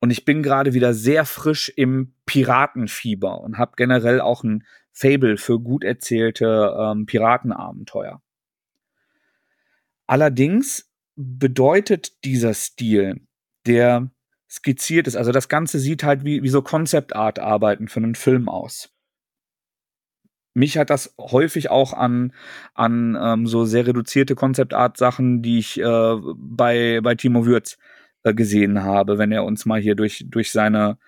[0.00, 5.38] Und ich bin gerade wieder sehr frisch im Piratenfieber und habe generell auch ein Fable
[5.38, 8.20] für gut erzählte ähm, Piratenabenteuer.
[10.10, 13.20] Allerdings bedeutet dieser Stil,
[13.64, 14.10] der
[14.50, 18.16] skizziert ist, also das Ganze sieht halt wie, wie so Concept Art Arbeiten für einen
[18.16, 18.92] Film aus.
[20.52, 22.32] Mich hat das häufig auch an,
[22.74, 27.78] an ähm, so sehr reduzierte Concept Art Sachen, die ich äh, bei, bei Timo Würz
[28.24, 30.98] äh, gesehen habe, wenn er uns mal hier durch, durch seine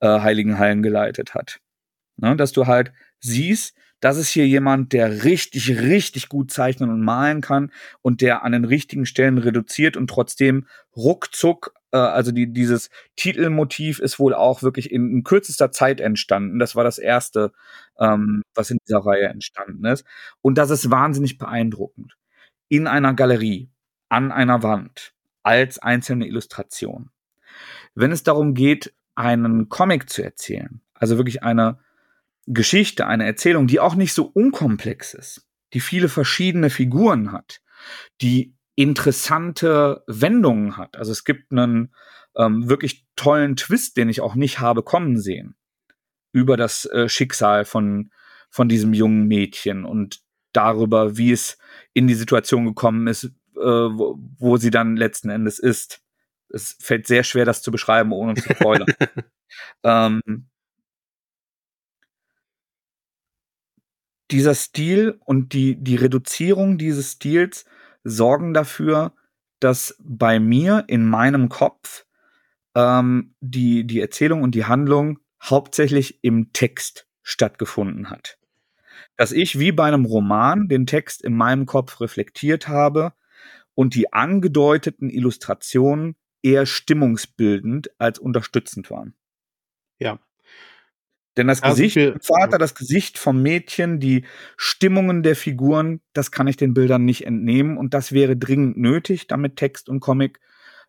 [0.00, 1.58] äh, heiligen Hallen geleitet hat.
[2.18, 7.02] Ne, dass du halt siehst, das ist hier jemand, der richtig, richtig gut zeichnen und
[7.02, 7.70] malen kann
[8.02, 14.00] und der an den richtigen Stellen reduziert und trotzdem ruckzuck, äh, also die, dieses Titelmotiv
[14.00, 16.58] ist wohl auch wirklich in, in, kürzester Zeit entstanden.
[16.58, 17.52] Das war das erste,
[17.96, 20.04] ähm, was in dieser Reihe entstanden ist.
[20.40, 22.16] Und das ist wahnsinnig beeindruckend.
[22.68, 23.70] In einer Galerie,
[24.08, 27.10] an einer Wand, als einzelne Illustration.
[27.94, 31.78] Wenn es darum geht, einen Comic zu erzählen, also wirklich eine
[32.46, 37.62] Geschichte, eine Erzählung, die auch nicht so unkomplex ist, die viele verschiedene Figuren hat,
[38.20, 40.96] die interessante Wendungen hat.
[40.96, 41.94] Also es gibt einen
[42.36, 45.56] ähm, wirklich tollen Twist, den ich auch nicht habe kommen sehen,
[46.32, 48.10] über das äh, Schicksal von,
[48.50, 50.20] von diesem jungen Mädchen und
[50.52, 51.58] darüber, wie es
[51.92, 56.02] in die Situation gekommen ist, äh, wo, wo sie dann letzten Endes ist.
[56.48, 58.92] Es fällt sehr schwer, das zu beschreiben, ohne zu spoilern.
[59.84, 60.48] ähm,
[64.32, 67.64] dieser Stil und die, die Reduzierung dieses Stils
[68.02, 69.12] sorgen dafür,
[69.60, 72.06] dass bei mir in meinem Kopf
[72.74, 78.38] ähm, die, die Erzählung und die Handlung hauptsächlich im Text stattgefunden hat.
[79.16, 83.12] Dass ich wie bei einem Roman den Text in meinem Kopf reflektiert habe
[83.74, 89.14] und die angedeuteten Illustrationen eher stimmungsbildend als unterstützend waren.
[89.98, 90.18] Ja,
[91.36, 94.24] denn das also Gesicht vom Vater, das Gesicht vom Mädchen, die
[94.56, 99.28] Stimmungen der Figuren, das kann ich den Bildern nicht entnehmen und das wäre dringend nötig,
[99.28, 100.40] damit Text und Comic,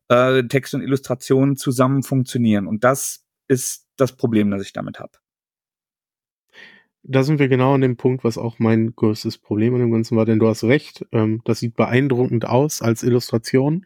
[0.10, 2.68] äh, Text und Illustration zusammen funktionieren.
[2.68, 5.14] Und das ist das Problem, das ich damit habe.
[7.06, 10.16] Da sind wir genau an dem Punkt, was auch mein größtes Problem an dem Ganzen
[10.16, 13.86] war, denn du hast recht, ähm, das sieht beeindruckend aus als Illustration.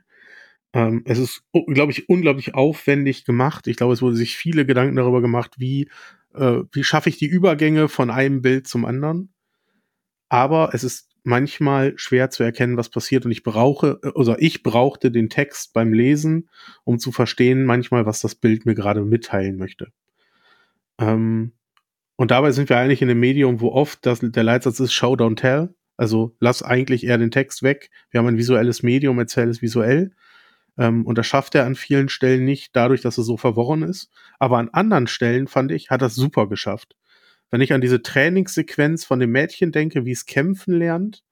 [0.74, 3.66] Ähm, es ist, glaube ich, unglaublich aufwendig gemacht.
[3.68, 5.90] Ich glaube, es wurde sich viele Gedanken darüber gemacht, wie
[6.38, 9.34] äh, wie schaffe ich die Übergänge von einem Bild zum anderen.
[10.30, 15.12] Aber es ist manchmal schwer zu erkennen, was passiert und ich brauche, also ich brauchte
[15.12, 16.50] den Text beim Lesen,
[16.86, 19.92] um zu verstehen manchmal, was das Bild mir gerade mitteilen möchte.
[21.00, 21.52] Ähm,
[22.16, 25.14] und dabei sind wir eigentlich in einem Medium, wo oft das, der Leitsatz ist Show,
[25.14, 25.76] don't tell.
[25.98, 27.90] Also lass eigentlich eher den Text weg.
[28.10, 30.12] Wir haben ein visuelles Medium, erzähl es visuell.
[30.78, 34.10] Ähm, und das schafft er an vielen Stellen nicht, dadurch, dass er so verworren ist.
[34.40, 36.96] Aber an anderen Stellen, fand ich, hat er es super geschafft.
[37.50, 41.24] Wenn ich an diese Trainingssequenz von dem Mädchen denke, wie es kämpfen lernt,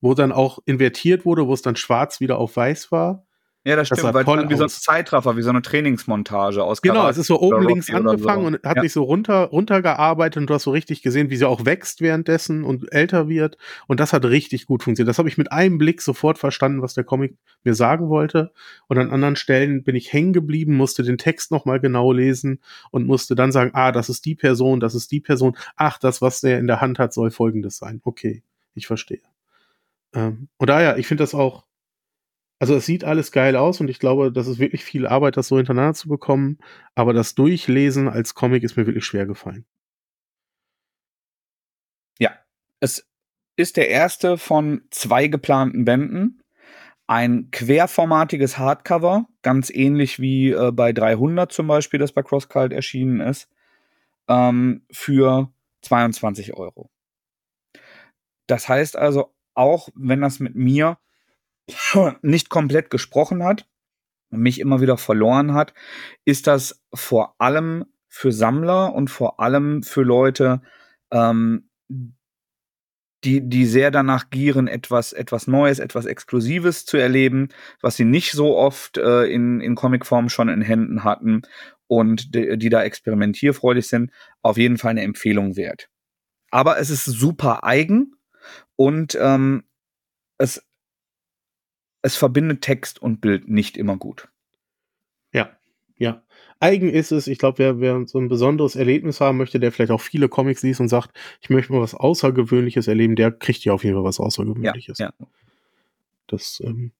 [0.00, 3.24] wo dann auch invertiert wurde, wo es dann schwarz wieder auf weiß war,
[3.62, 6.80] ja, das stimmt, das weil toll wie so ein Zeitraffer, wie so eine Trainingsmontage aus
[6.80, 8.46] Genau, es ist so oben links angefangen so.
[8.46, 8.82] und hat ja.
[8.82, 12.64] sich so runter, runtergearbeitet und du hast so richtig gesehen, wie sie auch wächst währenddessen
[12.64, 13.58] und älter wird.
[13.86, 15.10] Und das hat richtig gut funktioniert.
[15.10, 18.50] Das habe ich mit einem Blick sofort verstanden, was der Comic mir sagen wollte.
[18.88, 23.06] Und an anderen Stellen bin ich hängen geblieben, musste den Text nochmal genau lesen und
[23.06, 25.54] musste dann sagen, ah, das ist die Person, das ist die Person.
[25.76, 28.00] Ach, das, was der in der Hand hat, soll folgendes sein.
[28.04, 28.42] Okay,
[28.74, 29.20] ich verstehe.
[30.14, 31.64] Ähm, und daher, ich finde das auch
[32.60, 35.48] also es sieht alles geil aus und ich glaube, das ist wirklich viel Arbeit, das
[35.48, 36.58] so hintereinander zu bekommen.
[36.94, 39.64] Aber das Durchlesen als Comic ist mir wirklich schwer gefallen.
[42.18, 42.32] Ja,
[42.78, 43.08] es
[43.56, 46.42] ist der erste von zwei geplanten Bänden.
[47.06, 53.20] Ein querformatiges Hardcover, ganz ähnlich wie äh, bei 300 zum Beispiel, das bei CrossCult erschienen
[53.20, 53.48] ist,
[54.28, 55.50] ähm, für
[55.80, 56.90] 22 Euro.
[58.46, 60.98] Das heißt also, auch wenn das mit mir
[62.22, 63.66] nicht komplett gesprochen hat
[64.30, 65.74] mich immer wieder verloren hat,
[66.24, 70.62] ist das vor allem für Sammler und vor allem für Leute,
[71.10, 71.68] ähm,
[73.22, 77.48] die, die sehr danach gieren, etwas, etwas Neues, etwas Exklusives zu erleben,
[77.82, 81.42] was sie nicht so oft äh, in, in Comicform schon in Händen hatten
[81.86, 84.10] und die, die da experimentierfreudig sind,
[84.42, 85.90] auf jeden Fall eine Empfehlung wert.
[86.50, 88.14] Aber es ist super eigen
[88.74, 89.64] und ähm,
[90.38, 90.64] es
[92.02, 94.28] es verbindet Text und Bild nicht immer gut.
[95.32, 95.50] Ja,
[95.96, 96.22] ja.
[96.60, 97.26] eigen ist es.
[97.26, 100.62] Ich glaube, wer, wer so ein besonderes Erlebnis haben möchte, der vielleicht auch viele Comics
[100.62, 104.04] liest und sagt, ich möchte mal was Außergewöhnliches erleben, der kriegt ja auf jeden Fall
[104.04, 104.98] was Außergewöhnliches.
[104.98, 105.26] Ja, ja.
[106.26, 106.92] Das ähm,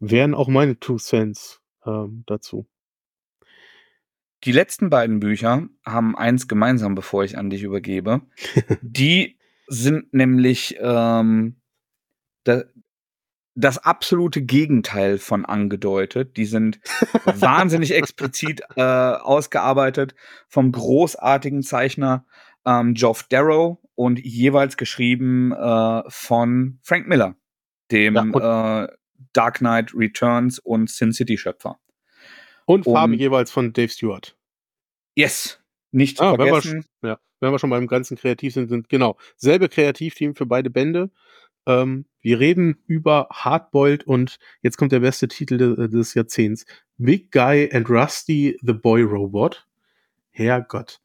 [0.00, 2.66] wären auch meine Two Cents ähm, dazu.
[4.44, 8.22] Die letzten beiden Bücher haben eins gemeinsam, bevor ich an dich übergebe.
[8.82, 11.56] Die sind nämlich ähm,
[12.44, 12.64] da,
[13.56, 16.36] das absolute Gegenteil von angedeutet.
[16.36, 16.78] Die sind
[17.24, 20.14] wahnsinnig explizit äh, ausgearbeitet
[20.48, 22.26] vom großartigen Zeichner
[22.66, 27.34] ähm, Geoff Darrow und jeweils geschrieben äh, von Frank Miller,
[27.90, 28.88] dem ja, äh,
[29.32, 31.78] Dark Knight Returns und Sin City Schöpfer.
[32.66, 34.36] Und Farben und, jeweils von Dave Stewart.
[35.14, 35.60] Yes,
[35.92, 36.84] nicht ah, vergessen.
[37.00, 40.46] Wenn wir, ja, wenn wir schon beim ganzen Kreativ sind, sind genau selbe Kreativteam für
[40.46, 41.10] beide Bände.
[41.66, 46.64] Ähm, wir reden über Hardboiled und jetzt kommt der beste Titel de des Jahrzehnts.
[46.98, 49.66] Big Guy and Rusty the Boy Robot.
[50.30, 51.00] Herrgott.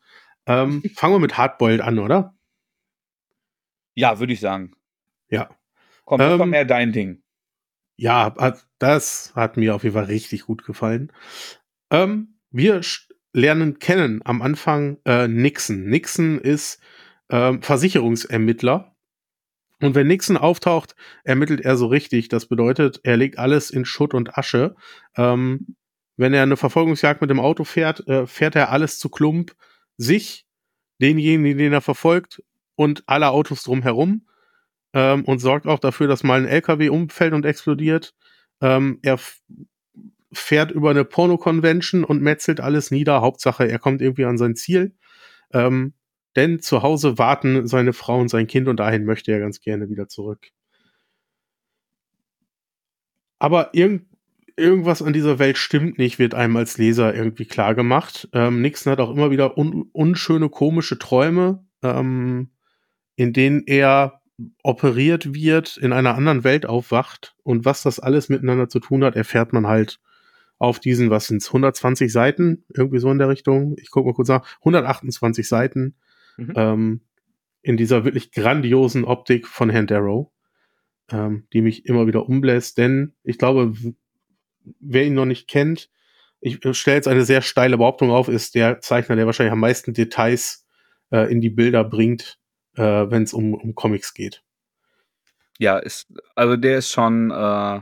[0.45, 2.35] Ähm, fangen wir mit Hardboiled an, oder?
[3.93, 4.73] Ja, würde ich sagen.
[5.29, 5.49] Ja.
[6.05, 7.21] Komm, das ähm, war mehr dein Ding.
[7.97, 8.33] Ja,
[8.79, 11.11] das hat mir auf jeden Fall richtig gut gefallen.
[11.91, 12.81] Ähm, wir
[13.33, 15.85] lernen kennen am Anfang äh, Nixon.
[15.85, 16.81] Nixon ist
[17.27, 18.90] äh, Versicherungsermittler.
[19.81, 22.29] Und wenn Nixon auftaucht, ermittelt er so richtig.
[22.29, 24.75] Das bedeutet, er legt alles in Schutt und Asche.
[25.17, 25.75] Ähm,
[26.17, 29.55] wenn er eine Verfolgungsjagd mit dem Auto fährt, äh, fährt er alles zu Klump,
[29.97, 30.45] sich,
[31.01, 32.43] denjenigen, den er verfolgt
[32.75, 34.27] und alle Autos drumherum
[34.93, 38.13] ähm, und sorgt auch dafür, dass mal ein LKW umfällt und explodiert.
[38.61, 39.19] Ähm, er
[40.31, 43.21] fährt über eine Porno-Convention und metzelt alles nieder.
[43.21, 44.95] Hauptsache, er kommt irgendwie an sein Ziel.
[45.53, 45.93] Ähm,
[46.35, 49.89] denn zu Hause warten seine Frau und sein Kind und dahin möchte er ganz gerne
[49.89, 50.51] wieder zurück.
[53.39, 54.05] Aber irgend,
[54.55, 58.29] irgendwas an dieser Welt stimmt nicht, wird einem als Leser irgendwie klar gemacht.
[58.33, 62.51] Ähm, Nixon hat auch immer wieder un unschöne, komische Träume, ähm,
[63.15, 64.21] in denen er
[64.63, 69.15] operiert wird, in einer anderen Welt aufwacht und was das alles miteinander zu tun hat,
[69.15, 69.99] erfährt man halt
[70.57, 73.75] auf diesen, was sind's, 120 Seiten, irgendwie so in der Richtung.
[73.77, 75.95] Ich gucke mal kurz nach, 128 Seiten
[76.37, 76.53] mhm.
[76.55, 77.01] ähm,
[77.61, 80.31] in dieser wirklich grandiosen Optik von Herrn Darrow,
[81.11, 83.73] ähm, die mich immer wieder umbläst, denn ich glaube,
[84.79, 85.89] wer ihn noch nicht kennt,
[86.39, 89.93] ich stelle jetzt eine sehr steile Behauptung auf, ist der Zeichner, der wahrscheinlich am meisten
[89.93, 90.65] Details
[91.11, 92.39] äh, in die Bilder bringt,
[92.75, 94.43] äh, wenn es um, um Comics geht.
[95.59, 97.81] Ja, ist, also der ist schon äh,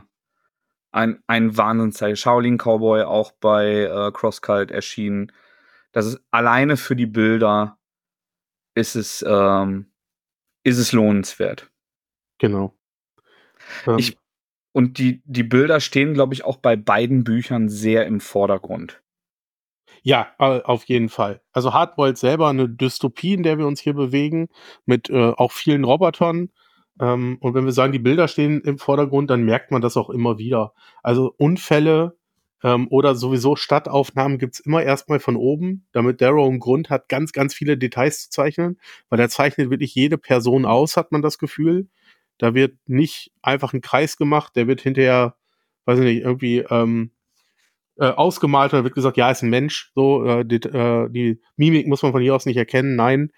[0.92, 2.16] ein, ein Wahnsinnszeichen.
[2.16, 5.32] Shaolin Cowboy auch bei äh, Crosscult erschienen.
[5.92, 7.78] Das ist alleine für die Bilder
[8.74, 9.86] ist es, ähm,
[10.64, 11.70] ist es lohnenswert.
[12.38, 12.74] Genau.
[13.86, 13.98] Ähm.
[13.98, 14.16] Ich,
[14.72, 19.02] und die, die Bilder stehen, glaube ich, auch bei beiden Büchern sehr im Vordergrund.
[20.02, 21.42] Ja, auf jeden Fall.
[21.52, 24.48] Also Hardboiled selber eine Dystopie, in der wir uns hier bewegen,
[24.86, 26.50] mit äh, auch vielen Robotern.
[27.00, 30.08] Ähm, und wenn wir sagen, die Bilder stehen im Vordergrund, dann merkt man das auch
[30.08, 30.72] immer wieder.
[31.02, 32.16] Also Unfälle
[32.62, 37.32] ähm, oder sowieso Stadtaufnahmen gibt's immer erstmal von oben, damit Darrow einen Grund hat, ganz,
[37.32, 41.38] ganz viele Details zu zeichnen, weil er zeichnet wirklich jede Person aus, hat man das
[41.38, 41.88] Gefühl.
[42.38, 45.36] Da wird nicht einfach ein Kreis gemacht, der wird hinterher,
[45.84, 47.10] weiß ich nicht, irgendwie ähm,
[47.98, 49.92] äh, ausgemalt und dann wird gesagt, ja, ist ein Mensch.
[49.94, 52.96] So, äh, die, äh, die Mimik muss man von hier aus nicht erkennen.
[52.96, 53.30] Nein,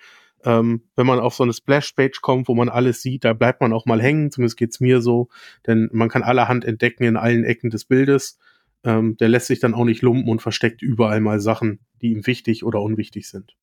[0.44, 3.72] ähm, wenn man auf so eine Splash-Page kommt, wo man alles sieht, da bleibt man
[3.72, 4.30] auch mal hängen.
[4.30, 5.28] Zumindest geht's mir so,
[5.66, 8.38] denn man kann allerhand entdecken in allen Ecken des Bildes.
[8.84, 12.26] Ähm, der lässt sich dann auch nicht lumpen und versteckt überall mal Sachen, die ihm
[12.26, 13.56] wichtig oder unwichtig sind.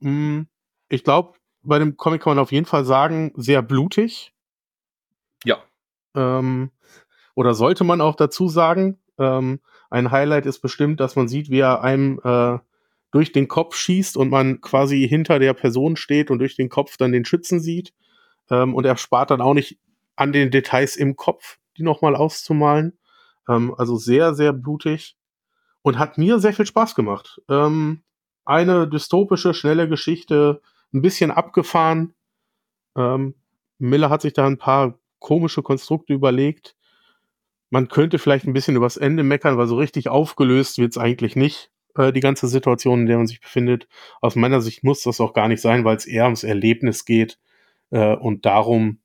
[0.00, 0.46] Hm,
[0.88, 4.32] ich glaube, bei dem Comic kann man auf jeden Fall sagen, sehr blutig.
[5.44, 5.62] Ja.
[6.14, 6.70] Ähm,
[7.34, 8.98] oder sollte man auch dazu sagen.
[9.18, 9.60] Ähm,
[9.90, 12.58] ein Highlight ist bestimmt, dass man sieht, wie er einem äh,
[13.10, 16.96] durch den Kopf schießt und man quasi hinter der Person steht und durch den Kopf
[16.96, 17.94] dann den Schützen sieht.
[18.50, 19.78] Ähm, und er spart dann auch nicht
[20.16, 22.98] an den Details im Kopf, die nochmal auszumalen.
[23.48, 25.16] Ähm, also sehr, sehr blutig
[25.82, 27.40] und hat mir sehr viel Spaß gemacht.
[27.48, 28.02] Ähm,
[28.44, 30.60] eine dystopische, schnelle Geschichte,
[30.92, 32.14] ein bisschen abgefahren.
[32.96, 33.34] Ähm,
[33.78, 36.76] Miller hat sich da ein paar komische Konstrukte überlegt,
[37.74, 41.34] man könnte vielleicht ein bisschen übers Ende meckern, weil so richtig aufgelöst wird es eigentlich
[41.34, 43.88] nicht, äh, die ganze Situation, in der man sich befindet.
[44.20, 47.38] Aus meiner Sicht muss das auch gar nicht sein, weil es eher ums Erlebnis geht
[47.90, 49.00] äh, und darum,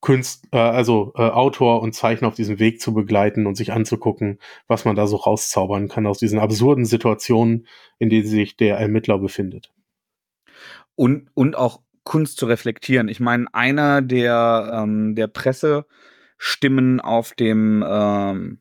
[0.00, 4.38] Künst, äh, also äh, Autor und Zeichner auf diesem Weg zu begleiten und sich anzugucken,
[4.66, 7.66] was man da so rauszaubern kann aus diesen absurden Situationen,
[7.98, 9.72] in denen sich der Ermittler befindet.
[10.94, 13.08] Und, und auch Kunst zu reflektieren.
[13.08, 15.86] Ich meine, einer der, ähm, der Presse
[16.38, 18.60] Stimmen auf dem ähm,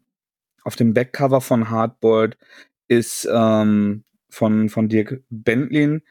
[0.67, 2.37] auf dem Backcover von Hardboiled
[2.89, 6.01] ist ähm, von, von Dirk Bentlin.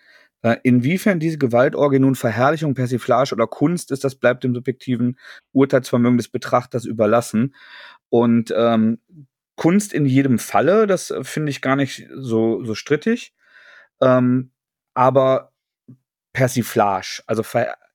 [0.47, 5.19] Äh, inwiefern diese Gewaltorgie nun Verherrlichung, Persiflage oder Kunst ist, das bleibt dem subjektiven
[5.51, 7.53] Urteilsvermögen des Betrachters überlassen.
[8.11, 9.01] Und ähm,
[9.57, 13.35] Kunst in jedem Falle, das äh, finde ich gar nicht so, so strittig.
[14.01, 14.53] Ähm,
[14.95, 15.53] aber
[16.33, 17.43] Persiflage, also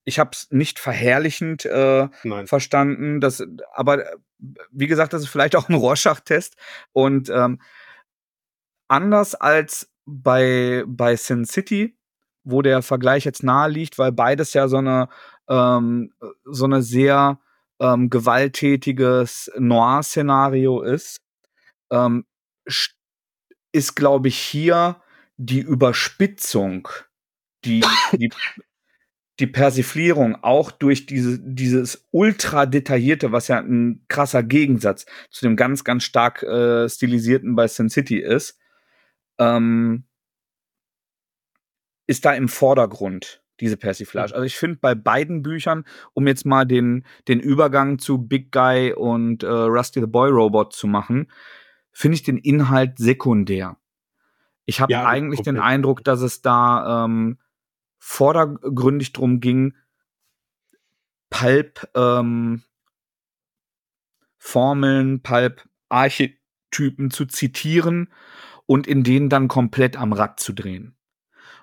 [0.04, 2.10] ich habe es nicht verherrlichend äh,
[2.48, 3.22] verstanden.
[3.22, 3.42] Das,
[3.74, 4.18] aber äh,
[4.72, 6.58] wie gesagt, das ist vielleicht auch ein Rorschach-Test.
[6.92, 7.62] Und ähm,
[8.90, 11.98] anders als bei, bei Sin City,
[12.44, 15.10] wo der Vergleich jetzt nahe liegt, weil beides ja so eine,
[15.48, 16.14] ähm,
[16.46, 17.40] so eine sehr
[17.80, 21.22] ähm, gewalttätiges Noir-Szenario ist,
[21.92, 22.26] ähm,
[23.72, 25.02] ist, glaube ich, hier
[25.38, 26.88] die Überspitzung,
[27.66, 27.84] die,
[28.14, 28.32] die,
[29.40, 35.56] die Persiflierung auch durch diese, dieses ultra detaillierte, was ja ein krasser Gegensatz zu dem
[35.56, 38.60] ganz, ganz stark äh, stilisierten bei Sin City ist,
[39.40, 40.06] ähm,
[42.12, 44.34] ist da im Vordergrund, diese Persiflage.
[44.34, 48.94] Also ich finde bei beiden Büchern, um jetzt mal den, den Übergang zu Big Guy
[48.94, 51.32] und äh, Rusty the Boy Robot zu machen,
[51.94, 53.78] finde ich den Inhalt sekundär.
[54.66, 55.52] Ich habe ja, eigentlich okay.
[55.52, 57.38] den Eindruck, dass es da ähm,
[57.98, 59.76] vordergründig drum ging,
[61.30, 62.64] Pulp ähm,
[64.38, 68.10] Formeln, Pulp Archetypen zu zitieren
[68.66, 70.96] und in denen dann komplett am Rad zu drehen.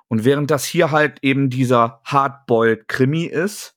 [0.08, 3.76] Und während das hier halt eben dieser Hardboiled Krimi ist,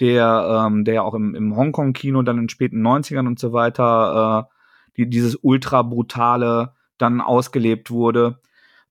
[0.00, 4.48] der, ähm, der auch im, im Hongkong-Kino dann in den späten 90ern und so weiter,
[4.48, 4.52] äh,
[4.96, 8.40] die, dieses ultra brutale dann ausgelebt wurde,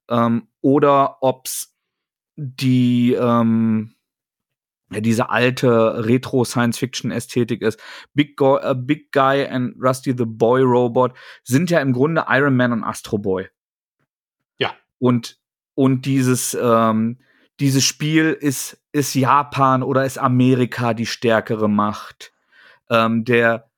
[0.10, 1.76] ähm, oder ob's
[2.36, 3.94] die, ähm,
[4.90, 7.80] diese alte Retro-Science-Fiction-Ästhetik ist.
[8.14, 11.14] Big, Go äh, Big Guy and Rusty the Boy Robot
[11.44, 13.48] sind ja im Grunde Iron Man und Astro Boy.
[14.58, 14.74] Ja.
[15.00, 15.41] Und
[15.76, 17.18] und dieses, ähm,
[17.60, 22.34] dieses Spiel ist, ist Japan oder ist Amerika die stärkere Macht.
[22.90, 23.70] Ähm, der,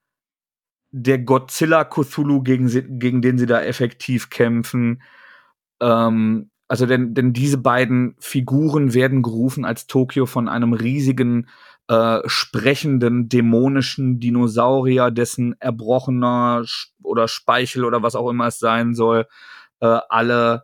[0.92, 2.68] der Godzilla Cthulhu, gegen,
[3.00, 5.02] gegen den sie da effektiv kämpfen.
[5.82, 11.48] Ähm, also denn, denn diese beiden Figuren werden gerufen als Tokio von einem riesigen
[11.88, 16.64] äh, sprechenden dämonischen Dinosaurier, dessen erbrochener
[17.04, 19.28] oder Speichel oder was auch immer es sein soll,
[19.82, 20.64] äh, alle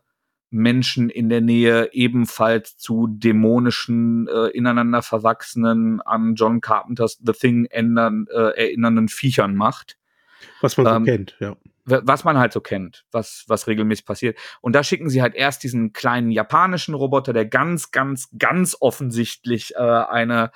[0.51, 7.65] Menschen in der Nähe ebenfalls zu dämonischen, äh, ineinander verwachsenen, an John Carpenters The Thing
[7.65, 9.97] ändern, äh, erinnernden Viechern macht.
[10.61, 11.55] Was man so ähm, kennt, ja.
[11.85, 14.37] Was man halt so kennt, was, was regelmäßig passiert.
[14.61, 19.73] Und da schicken sie halt erst diesen kleinen japanischen Roboter, der ganz, ganz, ganz offensichtlich
[19.75, 20.51] äh, eine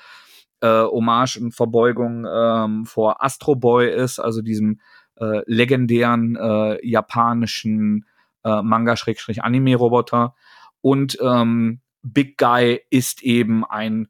[0.61, 4.79] äh, Hommage und Verbeugung ähm, vor Astro Boy ist, also diesem
[5.15, 8.05] äh, legendären äh, japanischen
[8.43, 10.35] äh, Manga-Anime-Roboter.
[10.81, 14.07] Und ähm, Big Guy ist eben ein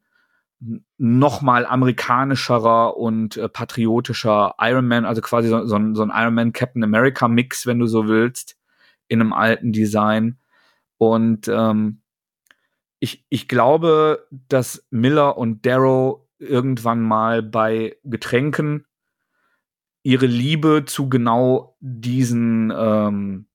[0.96, 6.34] nochmal amerikanischerer und äh, patriotischer Iron Man, also quasi so, so, ein, so ein Iron
[6.34, 8.56] Man Captain America Mix, wenn du so willst,
[9.08, 10.38] in einem alten Design.
[10.98, 12.00] Und ähm,
[12.98, 18.86] ich, ich glaube, dass Miller und Darrow irgendwann mal bei Getränken
[20.02, 23.46] ihre Liebe zu genau diesen ähm,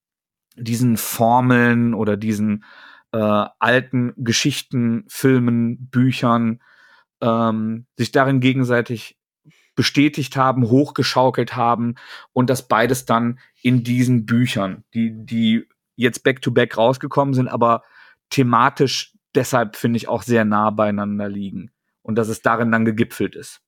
[0.60, 2.64] diesen Formeln oder diesen
[3.12, 6.62] äh, alten Geschichten, Filmen, Büchern
[7.22, 9.18] ähm, sich darin gegenseitig
[9.76, 11.96] bestätigt haben, hochgeschaukelt haben
[12.34, 17.84] und das beides dann in diesen Büchern, die, die jetzt back-to-back -back rausgekommen sind, aber
[18.30, 23.36] thematisch deshalb finde ich auch sehr nah beieinander liegen und dass es darin dann gegipfelt
[23.36, 23.62] ist.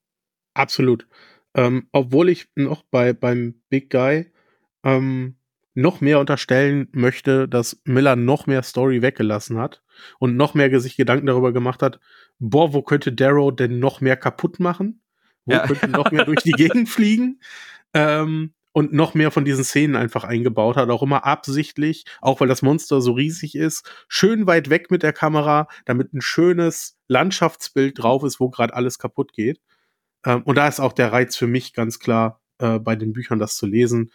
[0.54, 1.08] Absolut.
[1.54, 4.32] Ähm, obwohl ich noch bei beim Big Guy
[4.84, 5.36] ähm,
[5.74, 9.82] noch mehr unterstellen möchte, dass Miller noch mehr Story weggelassen hat
[10.20, 12.00] und noch mehr sich Gedanken darüber gemacht hat,
[12.40, 15.02] boah, wo könnte Darrow denn noch mehr kaputt machen?
[15.46, 15.66] Wo ja.
[15.66, 17.40] könnte noch mehr durch die Gegend fliegen?
[17.94, 22.48] Ähm, und noch mehr von diesen Szenen einfach eingebaut hat, auch immer absichtlich, auch weil
[22.48, 28.02] das Monster so riesig ist, schön weit weg mit der Kamera, damit ein schönes Landschaftsbild
[28.02, 29.60] drauf ist, wo gerade alles kaputt geht.
[30.26, 33.40] Ähm, und da ist auch der Reiz für mich ganz klar, äh, bei den Büchern
[33.40, 34.12] das zu lesen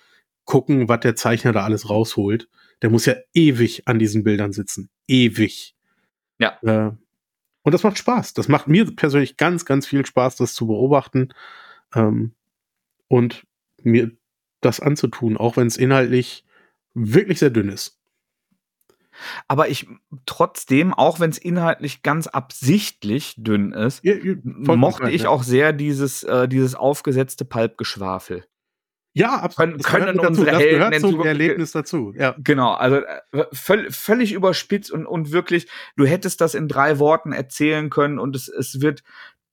[0.46, 2.48] gucken, was der Zeichner da alles rausholt.
[2.80, 4.88] Der muss ja ewig an diesen Bildern sitzen.
[5.06, 5.74] Ewig.
[6.38, 6.58] Ja.
[6.62, 6.92] Äh,
[7.62, 8.32] und das macht Spaß.
[8.34, 11.30] Das macht mir persönlich ganz, ganz viel Spaß, das zu beobachten
[11.94, 12.32] ähm,
[13.08, 13.44] und
[13.82, 14.12] mir
[14.60, 16.44] das anzutun, auch wenn es inhaltlich
[16.94, 18.00] wirklich sehr dünn ist.
[19.48, 19.88] Aber ich
[20.26, 25.28] trotzdem, auch wenn es inhaltlich ganz absichtlich dünn ist, ja, mochte ich ja.
[25.28, 28.44] auch sehr dieses, äh, dieses aufgesetzte Palpgeschwafel.
[29.16, 29.82] Ja, absolut.
[29.82, 30.28] Können, können dazu.
[30.28, 32.12] unsere das Helden gehört in zum Erlebnis dazu.
[32.14, 32.34] Ja.
[32.38, 37.32] Genau, also äh, völ völlig überspitzt und, und wirklich, du hättest das in drei Worten
[37.32, 39.02] erzählen können und es, es wird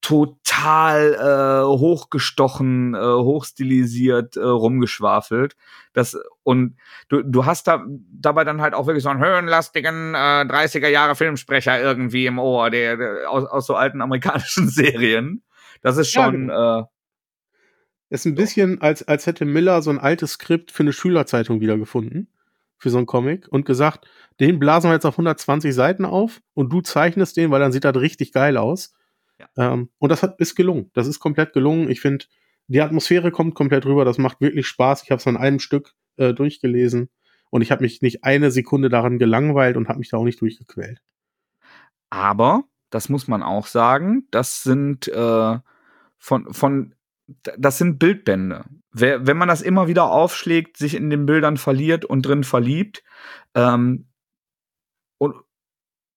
[0.02, 5.56] total äh, hochgestochen, äh, hochstilisiert, äh, rumgeschwafelt.
[5.94, 6.76] Das, und
[7.08, 11.16] du, du hast da dabei dann halt auch wirklich so einen höhenlastigen äh, 30er Jahre
[11.16, 15.42] Filmsprecher irgendwie im Ohr, der, der aus, aus so alten amerikanischen Serien.
[15.82, 16.84] Das ist Ja, schon, äh,
[18.14, 22.28] Ist ein bisschen, als, als hätte Miller so ein altes Skript für eine Schülerzeitung wiedergefunden.
[22.78, 24.08] Für so einen Comic und gesagt,
[24.40, 27.86] den blasen wir jetzt auf 120 Seiten auf und du zeichnest den, weil dann sieht
[27.86, 28.94] das richtig geil aus.
[29.40, 29.74] Ja.
[29.74, 30.92] Ähm, und das hat, ist gelungen.
[30.94, 31.90] Das ist komplett gelungen.
[31.90, 32.26] Ich finde,
[32.68, 34.06] die Atmosphäre kommt komplett rüber.
[34.06, 35.02] Das macht wirklich Spaß.
[35.02, 37.10] Ich habe es an einem Stück äh, durchgelesen
[37.50, 40.40] und ich habe mich nicht eine Sekunde daran gelangweilt und habe mich da auch nicht
[40.40, 41.02] durchgequält.
[42.12, 45.58] Aber, das muss man auch sagen, das sind äh,
[46.20, 46.94] von, von,
[47.58, 48.66] das sind Bildbände.
[48.92, 53.04] Wer, wenn man das immer wieder aufschlägt, sich in den Bildern verliert und drin verliebt,
[53.56, 54.08] ähm,
[55.18, 55.36] und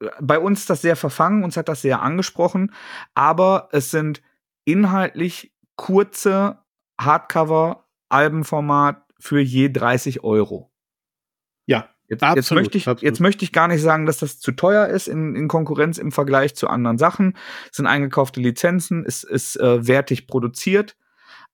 [0.01, 2.73] äh, bei uns ist das sehr verfangen, uns hat das sehr angesprochen,
[3.15, 4.23] aber es sind
[4.65, 6.59] inhaltlich kurze
[7.01, 10.71] Hardcover-Albenformat für je 30 Euro.
[11.67, 13.03] Ja, Jetzt, Absolut, jetzt, möchte ich, absolut.
[13.03, 16.13] jetzt möchte ich gar nicht sagen, dass das zu teuer ist in, in Konkurrenz im
[16.13, 17.37] Vergleich zu anderen Sachen.
[17.71, 20.97] Es sind eingekaufte Lizenzen, es ist äh, wertig produziert.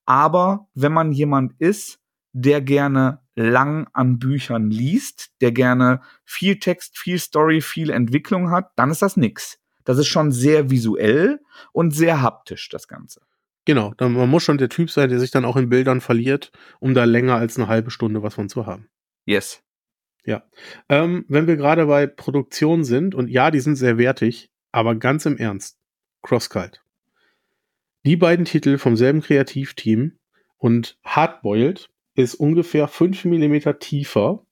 [0.05, 2.00] Aber wenn man jemand ist,
[2.32, 8.72] der gerne lang an Büchern liest, der gerne viel Text, viel Story, viel Entwicklung hat,
[8.76, 9.59] dann ist das nix.
[9.84, 11.40] Das ist schon sehr visuell
[11.72, 13.22] und sehr haptisch, das Ganze.
[13.64, 16.50] Genau, dann, man muss schon der Typ sein, der sich dann auch in Bildern verliert,
[16.80, 18.88] um da länger als eine halbe Stunde was von zu haben.
[20.24, 20.48] Yes.
[20.88, 25.26] Ähm, wenn wir gerade bei Produktion sind, und ja, die sind sehr wertig, aber ganz
[25.26, 25.78] im Ernst,
[26.22, 26.82] Crosskalt.
[28.05, 30.18] Die beiden Titel vom selben Kreativteam
[30.57, 34.44] und Hardboiled ist ungefähr 5 mm tiefer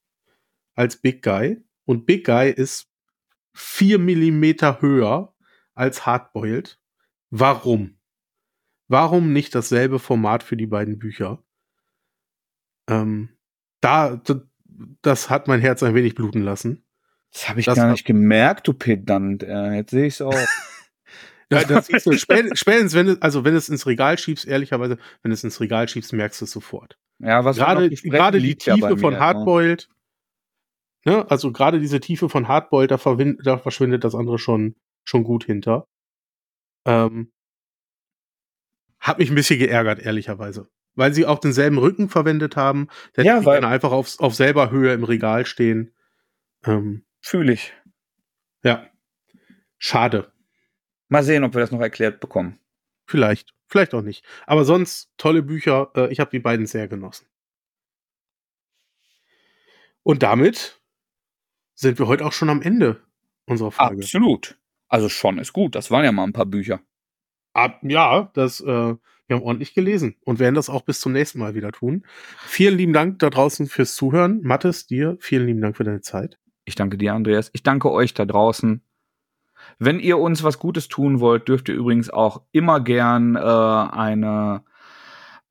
[0.75, 2.89] als Big Guy und Big Guy ist
[3.55, 5.35] 4 mm höher
[5.75, 6.79] als Hardboiled.
[7.31, 7.99] Warum?
[8.87, 11.43] Warum nicht dasselbe Format für die beiden Bücher?
[12.89, 13.31] Ähm,
[13.81, 14.21] da,
[15.03, 16.85] das hat mein Herz ein wenig bluten lassen.
[17.33, 19.43] Das habe ich Das gar nicht gemerkt, du Pedant.
[19.43, 20.35] Äh, jetzt sehe ich es auch.
[21.53, 24.47] Ja, das siehst du spät, spätestens, wenn du, also wenn du es ins Regal schiebst,
[24.47, 26.97] ehrlicherweise, wenn du es ins Regal schiebst, merkst du es sofort.
[27.19, 29.19] ja, was Gerade, gerade die liegt ja Tiefe von?
[29.19, 29.89] Hardboiled,
[31.05, 32.99] ne, also gerade diese Tiefe von Hardboiled, da,
[33.43, 35.87] da verschwindet das andere schon, schon gut hinter.
[36.87, 37.33] Ähm,
[39.01, 40.69] hat mich ein bisschen geärgert, ehrlicherweise.
[40.95, 42.89] Weil sie auch denselben Rücken verwendet haben.
[43.17, 45.95] Der Ja, weil- dann einfach auf, auf selber Höhe im Regal stehen.
[46.65, 47.73] Ähm, Fühle ich.
[48.63, 48.87] ja.
[49.79, 50.33] Schade.
[51.11, 52.59] Mal sehen, ob wir das noch erklärt bekommen.
[53.05, 53.53] Vielleicht.
[53.67, 54.25] Vielleicht auch nicht.
[54.47, 55.91] Aber sonst tolle Bücher.
[55.95, 57.27] Äh, ich habe die beiden sehr genossen.
[60.03, 60.81] Und damit
[61.75, 63.03] sind wir heute auch schon am Ende
[63.45, 64.03] unserer Folge.
[64.03, 64.57] Absolut.
[64.89, 65.75] Also schon ist gut.
[65.75, 66.81] Das waren ja mal ein paar Bücher.
[67.53, 71.41] Ab, ja, das, äh, wir haben ordentlich gelesen und werden das auch bis zum nächsten
[71.41, 72.05] Mal wieder tun.
[72.39, 74.41] Vielen lieben Dank da draußen fürs Zuhören.
[74.43, 76.39] Mattes, dir vielen lieben Dank für deine Zeit.
[76.65, 77.51] Ich danke dir, Andreas.
[77.53, 78.83] Ich danke euch da draußen.
[79.79, 84.63] Wenn ihr uns was Gutes tun wollt, dürft ihr übrigens auch immer gern äh, eine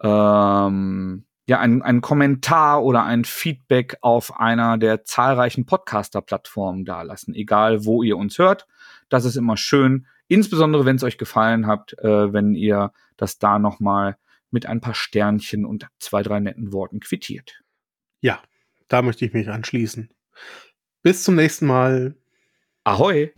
[0.01, 7.85] ähm, ja, ein, einen Kommentar oder ein Feedback auf einer der zahlreichen Podcaster-Plattformen dalassen, egal
[7.85, 8.67] wo ihr uns hört.
[9.09, 13.57] Das ist immer schön, insbesondere wenn es euch gefallen hat, äh, wenn ihr das da
[13.57, 14.17] noch mal
[14.51, 17.63] mit ein paar Sternchen und zwei, drei netten Worten quittiert.
[18.21, 18.39] Ja,
[18.87, 20.09] da möchte ich mich anschließen.
[21.01, 22.15] Bis zum nächsten Mal.
[22.83, 23.33] Ahoi!